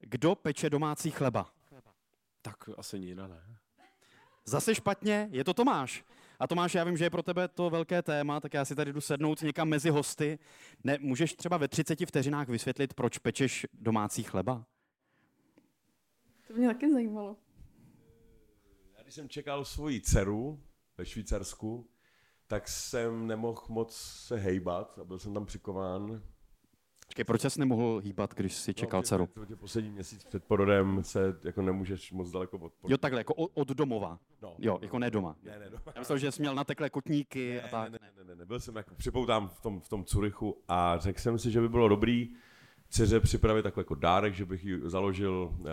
Kdo 0.00 0.34
peče 0.34 0.70
domácí 0.70 1.10
chleba? 1.10 1.52
Tak 2.42 2.68
asi 2.76 2.98
Nina 2.98 3.26
ne. 3.26 3.42
Zase 4.48 4.74
špatně, 4.74 5.28
je 5.32 5.44
to 5.44 5.54
Tomáš. 5.54 6.04
A 6.38 6.46
Tomáš, 6.46 6.74
já 6.74 6.84
vím, 6.84 6.96
že 6.96 7.04
je 7.04 7.10
pro 7.10 7.22
tebe 7.22 7.48
to 7.48 7.70
velké 7.70 8.02
téma, 8.02 8.40
tak 8.40 8.54
já 8.54 8.64
si 8.64 8.74
tady 8.74 8.92
jdu 8.92 9.00
sednout 9.00 9.42
někam 9.42 9.68
mezi 9.68 9.90
hosty. 9.90 10.38
Ne, 10.84 10.98
můžeš 11.00 11.34
třeba 11.34 11.56
ve 11.56 11.68
30 11.68 12.06
vteřinách 12.06 12.48
vysvětlit, 12.48 12.94
proč 12.94 13.18
pečeš 13.18 13.66
domácí 13.72 14.22
chleba? 14.22 14.64
To 16.46 16.54
mě 16.54 16.68
taky 16.68 16.92
zajímalo. 16.92 17.36
Já 18.96 19.02
když 19.02 19.14
jsem 19.14 19.28
čekal 19.28 19.64
svoji 19.64 20.00
dceru 20.00 20.62
ve 20.98 21.06
Švýcarsku, 21.06 21.90
tak 22.46 22.68
jsem 22.68 23.26
nemohl 23.26 23.62
moc 23.68 23.96
se 23.96 24.36
hejbat 24.36 24.98
a 24.98 25.04
byl 25.04 25.18
jsem 25.18 25.34
tam 25.34 25.46
přikován. 25.46 26.22
Počkej, 27.08 27.24
proč 27.24 27.40
ses 27.40 27.56
nemohl 27.56 28.00
hýbat, 28.04 28.34
když 28.34 28.54
jsi 28.54 28.74
čekal 28.74 29.00
no, 29.00 29.02
dceru? 29.02 29.26
Protože 29.26 29.56
poslední 29.56 29.90
měsíc 29.90 30.24
před 30.24 30.44
porodem 30.44 31.04
se 31.04 31.36
jako 31.44 31.62
nemůžeš 31.62 32.12
moc 32.12 32.30
daleko 32.30 32.58
od. 32.58 32.72
Jo, 32.88 32.98
takhle, 32.98 33.20
jako 33.20 33.34
od, 33.34 33.68
domova. 33.68 34.18
No, 34.42 34.54
Jo, 34.58 34.78
jako 34.82 34.98
ne 34.98 35.10
doma. 35.10 35.36
Ne, 35.42 35.58
ne, 35.58 35.70
no. 35.70 35.78
Já 35.94 36.00
myslel, 36.00 36.18
že 36.18 36.32
jsi 36.32 36.42
měl 36.42 36.54
nateklé 36.54 36.90
kotníky 36.90 37.54
ne, 37.54 37.62
a 37.62 37.68
tak. 37.68 37.92
Ne, 37.92 37.98
ne, 38.02 38.24
ne, 38.24 38.34
ne, 38.34 38.44
byl 38.44 38.60
jsem 38.60 38.76
jako 38.76 38.94
připoutám 38.94 39.48
v 39.48 39.60
tom, 39.60 39.80
v 39.80 39.88
tom 39.88 40.04
Curychu 40.04 40.62
a 40.68 40.98
řekl 40.98 41.20
jsem 41.20 41.38
si, 41.38 41.50
že 41.50 41.60
by 41.60 41.68
bylo 41.68 41.88
dobrý 41.88 42.34
dceře 42.88 43.20
připravit 43.20 43.62
takový 43.62 43.80
jako 43.80 43.94
dárek, 43.94 44.34
že 44.34 44.44
bych 44.44 44.64
jí 44.64 44.80
založil 44.82 45.54
uh, 45.58 45.66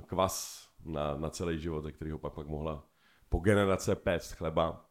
kvas 0.00 0.66
na, 0.84 1.16
na 1.16 1.30
celý 1.30 1.58
život, 1.58 1.82
ze 1.82 1.92
kterého 1.92 2.18
pak, 2.18 2.32
pak 2.32 2.46
mohla 2.46 2.84
po 3.28 3.38
generace 3.38 3.94
péct 3.94 4.32
chleba. 4.32 4.84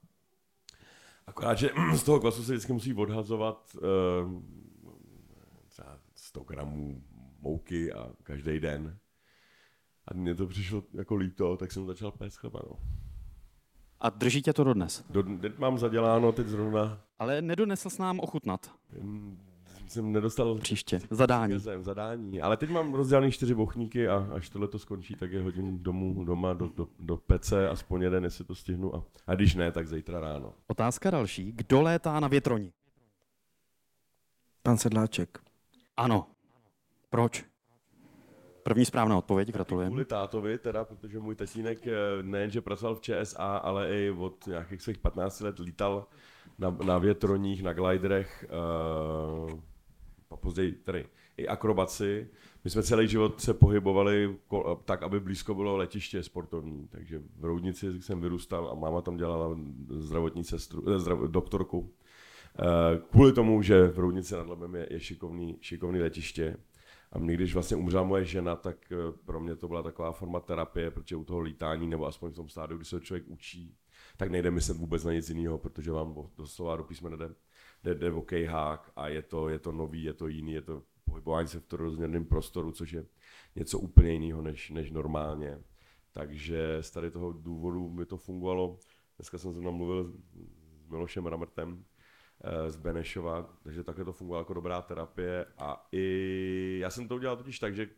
Akorát, 1.27 1.57
že 1.57 1.69
z 1.95 2.03
toho 2.03 2.19
kvasu 2.19 2.43
se 2.43 2.51
vždycky 2.51 2.73
musí 2.73 2.93
odhazovat 2.93 3.75
uh, 3.75 3.81
100 6.37 6.43
gramů 6.43 7.03
mouky 7.39 7.93
a 7.93 8.09
každý 8.23 8.59
den. 8.59 8.97
A 10.07 10.13
mně 10.13 10.35
to 10.35 10.47
přišlo 10.47 10.83
jako 10.93 11.15
líto, 11.15 11.57
tak 11.57 11.71
jsem 11.71 11.85
začal 11.85 12.11
péct 12.11 12.37
chleba. 12.37 12.59
No. 12.69 12.79
A 13.99 14.09
drží 14.09 14.41
tě 14.41 14.53
to 14.53 14.63
dodnes. 14.63 15.05
Do, 15.09 15.23
teď 15.23 15.57
mám 15.57 15.77
zaděláno 15.77 16.31
teď 16.31 16.47
zrovna, 16.47 17.01
Ale 17.19 17.41
nedonesl 17.41 17.89
s 17.89 17.97
nám 17.97 18.19
ochutnat 18.19 18.71
jen 18.93 19.37
jsem 19.87 20.11
nedostal 20.11 20.55
příště. 20.55 21.01
Zadání. 21.09 21.59
Jsem 21.59 21.83
zadání. 21.83 22.41
Ale 22.41 22.57
teď 22.57 22.69
mám 22.69 22.93
rozdělaný 22.93 23.31
čtyři 23.31 23.55
bochníky 23.55 24.07
a 24.07 24.29
až 24.33 24.49
tohle 24.49 24.67
to 24.67 24.79
skončí, 24.79 25.15
tak 25.15 25.31
je 25.31 25.41
hodím 25.41 25.83
domů, 25.83 26.23
doma 26.25 26.53
do, 26.53 26.69
do, 26.75 26.87
do 26.99 27.17
pece, 27.17 27.69
aspoň 27.69 28.01
jeden, 28.01 28.23
jestli 28.23 28.45
to 28.45 28.55
stihnu. 28.55 28.95
A, 28.95 29.03
a 29.27 29.35
když 29.35 29.55
ne, 29.55 29.71
tak 29.71 29.87
zítra 29.87 30.19
ráno. 30.19 30.53
Otázka 30.67 31.09
další. 31.11 31.51
Kdo 31.51 31.81
létá 31.81 32.19
na 32.19 32.27
větroni? 32.27 32.73
Pan 34.63 34.77
Sedláček. 34.77 35.46
Ano. 35.97 36.27
Proč? 37.09 37.45
První 38.63 38.85
správná 38.85 39.17
odpověď, 39.17 39.51
gratulujem. 39.51 39.89
Kvůli 39.89 40.05
tátovi, 40.05 40.57
teda, 40.57 40.85
protože 40.85 41.19
můj 41.19 41.35
tatínek 41.35 41.87
eh, 41.87 41.93
nejenže 42.21 42.61
pracoval 42.61 42.95
v 42.95 43.01
ČSA, 43.01 43.57
ale 43.57 43.89
i 43.89 44.11
od 44.11 44.47
nějakých 44.47 44.81
svých 44.81 44.97
15 44.97 45.39
let 45.39 45.59
lítal 45.59 46.07
na, 46.59 46.77
na 46.85 46.97
větroních, 46.97 47.63
na 47.63 47.73
gliderech, 47.73 48.45
uh, 49.49 49.59
a 50.29 50.37
později 50.37 50.71
tedy 50.71 51.05
i 51.37 51.47
akrobaci. 51.47 52.27
My 52.63 52.69
jsme 52.69 52.83
celý 52.83 53.07
život 53.07 53.41
se 53.41 53.53
pohybovali 53.53 54.37
tak, 54.85 55.03
aby 55.03 55.19
blízko 55.19 55.55
bylo 55.55 55.77
letiště 55.77 56.23
sportovní, 56.23 56.87
takže 56.87 57.21
v 57.39 57.45
Roudnici 57.45 58.01
jsem 58.01 58.21
vyrůstal 58.21 58.69
a 58.71 58.75
máma 58.75 59.01
tam 59.01 59.17
dělala 59.17 59.57
zdravotní 59.89 60.43
sestru, 60.43 60.83
eh, 60.89 60.99
zdrav, 60.99 61.19
doktorku. 61.19 61.93
Eh, 62.59 62.99
Kvůli 63.11 63.33
tomu, 63.33 63.61
že 63.61 63.87
v 63.87 63.99
Roudnici 63.99 64.35
nad 64.35 64.47
Labem 64.47 64.75
je, 64.75 64.87
je 64.91 64.99
šikovný, 64.99 65.57
šikovný 65.61 65.99
letiště, 65.99 66.57
a 67.11 67.19
mě, 67.19 67.33
když 67.33 67.53
vlastně 67.53 67.77
umřela 67.77 68.03
moje 68.03 68.25
žena, 68.25 68.55
tak 68.55 68.91
eh, 68.91 68.95
pro 69.25 69.39
mě 69.39 69.55
to 69.55 69.67
byla 69.67 69.83
taková 69.83 70.11
forma 70.11 70.39
terapie, 70.39 70.91
protože 70.91 71.15
u 71.15 71.23
toho 71.23 71.39
lítání, 71.39 71.87
nebo 71.87 72.05
aspoň 72.05 72.31
v 72.31 72.35
tom 72.35 72.49
stádiu, 72.49 72.77
kdy 72.77 72.85
se 72.85 73.01
člověk 73.01 73.27
učí, 73.27 73.77
tak 74.17 74.31
nejde 74.31 74.51
myslet 74.51 74.77
vůbec 74.77 75.03
na 75.03 75.13
nic 75.13 75.29
jiného, 75.29 75.57
protože 75.57 75.91
vám 75.91 76.15
doslova 76.37 76.75
do 76.75 76.83
písmene 76.83 77.17
jde, 77.17 77.29
jde, 77.83 77.95
jde 77.95 78.11
o 78.11 78.21
kejhák 78.21 78.91
a 78.95 79.07
je 79.07 79.21
to, 79.21 79.49
je 79.49 79.59
to 79.59 79.71
nový, 79.71 80.03
je 80.03 80.13
to 80.13 80.27
jiný, 80.27 80.51
je 80.51 80.61
to 80.61 80.83
pohybování 81.05 81.47
se 81.47 81.59
v 81.59 81.65
trojrozměrném 81.65 82.25
prostoru, 82.25 82.71
což 82.71 82.91
je 82.91 83.05
něco 83.55 83.79
úplně 83.79 84.11
jiného 84.11 84.41
než, 84.41 84.69
než 84.69 84.91
normálně. 84.91 85.59
Takže 86.11 86.77
z 86.81 86.91
tady 86.91 87.11
toho 87.11 87.31
důvodu 87.31 87.89
mi 87.89 88.05
to 88.05 88.17
fungovalo. 88.17 88.79
Dneska 89.17 89.37
jsem 89.37 89.53
zrovna 89.53 89.71
mluvil 89.71 90.13
s 90.83 90.89
Milošem 90.89 91.25
Ramrtem 91.25 91.83
eh, 91.83 91.96
z 92.67 92.75
Benešova, 92.75 93.57
takže 93.63 93.83
takhle 93.83 94.05
to 94.05 94.13
fungovalo 94.13 94.41
jako 94.41 94.53
dobrá 94.53 94.81
terapie 94.81 95.45
a 95.57 95.87
i 95.91 96.77
já 96.81 96.89
jsem 96.89 97.07
to 97.07 97.15
udělal 97.15 97.37
totiž 97.37 97.59
tak, 97.59 97.75
že 97.75 97.89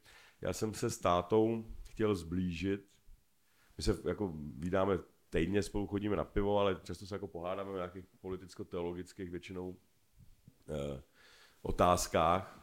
já 0.42 0.54
jsem 0.54 0.74
se 0.74 0.90
s 0.90 0.98
tátou 0.98 1.66
chtěl 1.84 2.16
zblížit. 2.16 2.86
My 3.78 3.84
se 3.84 3.98
jako 4.06 4.34
vydáme 4.58 5.00
týdně 5.30 5.64
spolu 5.64 5.88
chodíme 5.88 6.16
na 6.16 6.24
pivo, 6.24 6.60
ale 6.60 6.78
často 6.84 7.06
se 7.06 7.16
jako 7.16 7.28
pohádáme 7.28 7.70
o 7.70 7.76
nějakých 7.76 8.06
politicko-teologických 8.22 9.30
většinou 9.30 9.76
eh, 10.70 11.02
otázkách. 11.62 12.56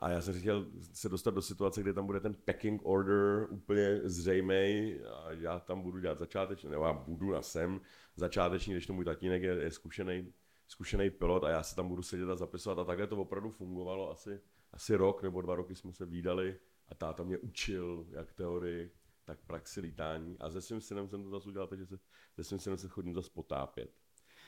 A 0.00 0.10
já 0.10 0.20
jsem 0.20 0.40
chtěl 0.40 0.66
se 0.92 1.08
dostat 1.08 1.34
do 1.34 1.42
situace, 1.42 1.80
kde 1.80 1.92
tam 1.92 2.06
bude 2.06 2.20
ten 2.20 2.34
packing 2.34 2.80
order 2.84 3.46
úplně 3.50 4.00
zřejmý 4.04 4.94
a 5.00 5.30
já 5.30 5.60
tam 5.60 5.82
budu 5.82 5.98
dělat 5.98 6.18
začáteční, 6.18 6.70
nebo 6.70 6.84
já 6.84 6.92
budu 6.92 7.30
na 7.30 7.42
sem 7.42 7.80
začáteční, 8.16 8.72
když 8.72 8.86
to 8.86 8.92
můj 8.92 9.04
tatínek 9.04 9.42
je, 9.42 9.54
je 9.54 9.70
zkušený, 9.70 10.32
zkušený 10.66 11.10
pilot 11.10 11.44
a 11.44 11.48
já 11.48 11.62
se 11.62 11.76
tam 11.76 11.88
budu 11.88 12.02
sedět 12.02 12.28
a 12.28 12.36
zapisovat 12.36 12.78
a 12.78 12.84
takhle 12.84 13.06
to 13.06 13.16
opravdu 13.16 13.50
fungovalo 13.50 14.10
asi, 14.10 14.40
asi 14.72 14.96
rok 14.96 15.22
nebo 15.22 15.40
dva 15.40 15.54
roky 15.54 15.74
jsme 15.74 15.92
se 15.92 16.06
výdali 16.06 16.58
a 16.88 16.94
táta 16.94 17.22
mě 17.22 17.38
učil 17.38 18.06
jak 18.10 18.32
teorii, 18.32 18.90
tak 19.24 19.38
praxi 19.46 19.80
lítání 19.80 20.38
a 20.40 20.50
se 20.50 20.60
svým 20.60 20.80
synem 20.80 21.08
jsem 21.08 21.22
to 21.22 21.30
zase 21.30 21.48
udělal, 21.48 21.68
takže 21.68 21.86
se, 21.86 21.98
se 22.34 22.44
svým 22.44 22.58
synem 22.58 22.78
se 22.78 22.88
chodím 22.88 23.14
zase 23.14 23.30
potápět. 23.34 23.90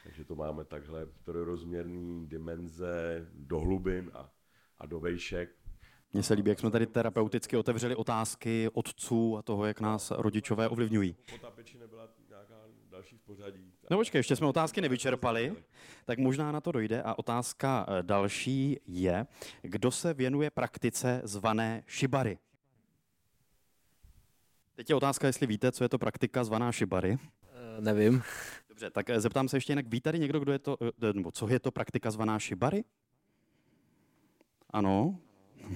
Takže 0.04 0.24
to 0.24 0.34
máme 0.34 0.64
takhle 0.64 1.06
trojrozměrný 1.06 2.28
dimenze 2.28 3.26
do 3.32 3.60
hlubin 3.60 4.10
a, 4.14 4.32
a 4.78 4.86
do 4.86 5.00
vejšek. 5.00 5.50
Mně 6.12 6.22
se 6.22 6.34
líbí, 6.34 6.48
jak 6.48 6.58
jsme 6.58 6.70
tady 6.70 6.86
terapeuticky 6.86 7.56
otevřeli 7.56 7.96
otázky 7.96 8.68
otců 8.72 9.36
a 9.36 9.42
toho, 9.42 9.64
jak 9.64 9.80
nás 9.80 10.10
rodičové 10.10 10.68
ovlivňují. 10.68 11.16
Potápěči 11.30 11.78
nebyla 11.78 12.08
další 12.96 13.16
v 13.16 13.20
pořadí. 13.20 13.72
No 13.90 13.96
počkej, 13.96 14.18
ještě 14.18 14.36
jsme 14.36 14.46
otázky 14.46 14.80
nevyčerpali, 14.80 15.56
tak 16.04 16.18
možná 16.18 16.52
na 16.52 16.60
to 16.60 16.72
dojde. 16.72 17.02
A 17.02 17.18
otázka 17.18 17.86
eh, 17.88 18.02
další 18.02 18.80
je, 18.86 19.26
kdo 19.62 19.90
se 19.90 20.14
věnuje 20.14 20.50
praktice 20.50 21.20
zvané 21.24 21.84
shibari? 21.88 22.38
Teď 24.74 24.90
je 24.90 24.96
otázka, 24.96 25.26
jestli 25.26 25.46
víte, 25.46 25.72
co 25.72 25.84
je 25.84 25.88
to 25.88 25.98
praktika 25.98 26.44
zvaná 26.44 26.72
shibari. 26.72 27.12
Uh, 27.12 27.18
nevím. 27.80 28.22
Dobře, 28.68 28.90
tak 28.90 29.10
eh, 29.10 29.20
zeptám 29.20 29.48
se 29.48 29.56
ještě 29.56 29.72
jinak, 29.72 29.86
ví 29.86 30.00
tady 30.00 30.18
někdo, 30.18 30.40
kdo 30.40 30.52
je 30.52 30.58
to, 30.58 30.76
nebo 31.12 31.32
co 31.32 31.48
je 31.48 31.60
to 31.60 31.70
praktika 31.70 32.10
zvaná 32.10 32.38
shibari? 32.38 32.84
Ano. 34.70 35.18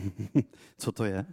co 0.79 0.93
to 0.93 1.05
je? 1.05 1.27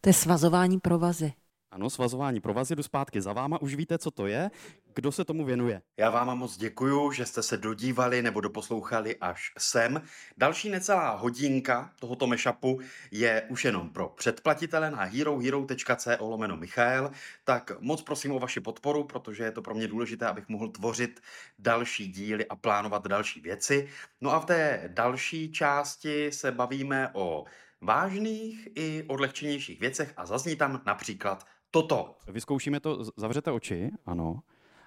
To 0.00 0.08
je 0.08 0.12
svazování 0.12 0.80
provazy. 0.80 1.32
Ano, 1.72 1.90
svazování 1.90 2.40
provazy, 2.40 2.76
jdu 2.76 2.82
zpátky 2.82 3.20
za 3.20 3.32
váma, 3.32 3.62
už 3.62 3.74
víte, 3.74 3.98
co 3.98 4.10
to 4.10 4.26
je, 4.26 4.50
kdo 4.94 5.12
se 5.12 5.24
tomu 5.24 5.44
věnuje. 5.44 5.82
Já 5.96 6.10
vám 6.10 6.38
moc 6.38 6.56
děkuju, 6.56 7.12
že 7.12 7.26
jste 7.26 7.42
se 7.42 7.56
dodívali 7.56 8.22
nebo 8.22 8.40
doposlouchali 8.40 9.16
až 9.16 9.52
sem. 9.58 10.02
Další 10.36 10.70
necelá 10.70 11.10
hodinka 11.10 11.92
tohoto 12.00 12.26
mashupu 12.26 12.80
je 13.10 13.42
už 13.48 13.64
jenom 13.64 13.90
pro 13.90 14.08
předplatitele 14.08 14.90
na 14.90 15.02
herohero.co 15.02 16.10
lomeno 16.20 16.56
Michael, 16.56 17.10
tak 17.44 17.72
moc 17.80 18.02
prosím 18.02 18.32
o 18.32 18.38
vaši 18.38 18.60
podporu, 18.60 19.04
protože 19.04 19.44
je 19.44 19.52
to 19.52 19.62
pro 19.62 19.74
mě 19.74 19.88
důležité, 19.88 20.26
abych 20.26 20.48
mohl 20.48 20.68
tvořit 20.68 21.20
další 21.58 22.08
díly 22.08 22.46
a 22.46 22.56
plánovat 22.56 23.06
další 23.06 23.40
věci. 23.40 23.88
No 24.20 24.30
a 24.30 24.38
v 24.38 24.44
té 24.44 24.90
další 24.92 25.52
části 25.52 26.32
se 26.32 26.52
bavíme 26.52 27.10
o 27.12 27.44
vážných 27.80 28.68
i 28.74 29.04
odlehčenějších 29.08 29.80
věcech 29.80 30.12
a 30.16 30.26
zazní 30.26 30.56
tam 30.56 30.80
například 30.86 31.46
toto. 31.72 32.18
Vyzkoušíme 32.28 32.80
to, 32.80 33.04
zavřete 33.16 33.50
oči, 33.50 33.90
ano, 34.06 34.42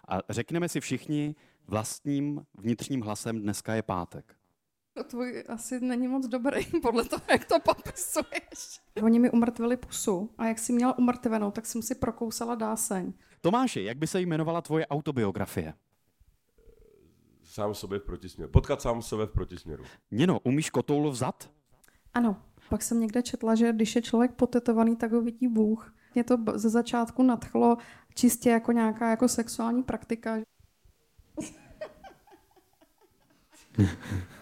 a 0.07 0.19
řekneme 0.29 0.69
si 0.69 0.79
všichni 0.79 1.35
vlastním 1.67 2.45
vnitřním 2.57 3.01
hlasem, 3.01 3.41
dneska 3.41 3.73
je 3.73 3.81
pátek. 3.81 4.35
To 4.93 5.03
tvůj 5.03 5.43
asi 5.47 5.79
není 5.79 6.07
moc 6.07 6.27
dobrý, 6.27 6.65
podle 6.81 7.05
toho, 7.05 7.21
jak 7.31 7.45
to 7.45 7.59
popisuješ. 7.59 8.81
Oni 9.03 9.19
mi 9.19 9.31
umrtvili 9.31 9.77
pusu 9.77 10.29
a 10.37 10.45
jak 10.45 10.59
si 10.59 10.73
měla 10.73 10.97
umrtvenou, 10.97 11.51
tak 11.51 11.65
jsem 11.65 11.81
si 11.81 11.95
prokousala 11.95 12.55
dáseň. 12.55 13.13
Tomáši, 13.41 13.83
jak 13.83 13.97
by 13.97 14.07
se 14.07 14.21
jmenovala 14.21 14.61
tvoje 14.61 14.87
autobiografie? 14.87 15.73
Sám 17.43 17.73
sobě 17.73 17.99
v 17.99 18.03
protisměru. 18.03 18.51
Potkat 18.51 18.81
sám 18.81 19.01
sebe 19.01 19.25
v 19.25 19.31
protisměru. 19.31 19.83
Nino, 20.11 20.39
umíš 20.39 20.69
kotoul 20.69 21.11
vzad? 21.11 21.51
Ano, 22.13 22.41
pak 22.69 22.81
jsem 22.81 22.99
někde 22.99 23.21
četla, 23.23 23.55
že 23.55 23.73
když 23.73 23.95
je 23.95 24.01
člověk 24.01 24.31
potetovaný, 24.31 24.95
tak 24.95 25.11
ho 25.11 25.21
vidí 25.21 25.47
Bůh. 25.47 25.95
Mě 26.15 26.23
to 26.23 26.37
ze 26.53 26.69
začátku 26.69 27.23
nadchlo 27.23 27.77
čistě 28.15 28.49
jako 28.49 28.71
nějaká 28.71 29.09
jako 29.09 29.27
sexuální 29.27 29.83
praktika. 29.83 30.37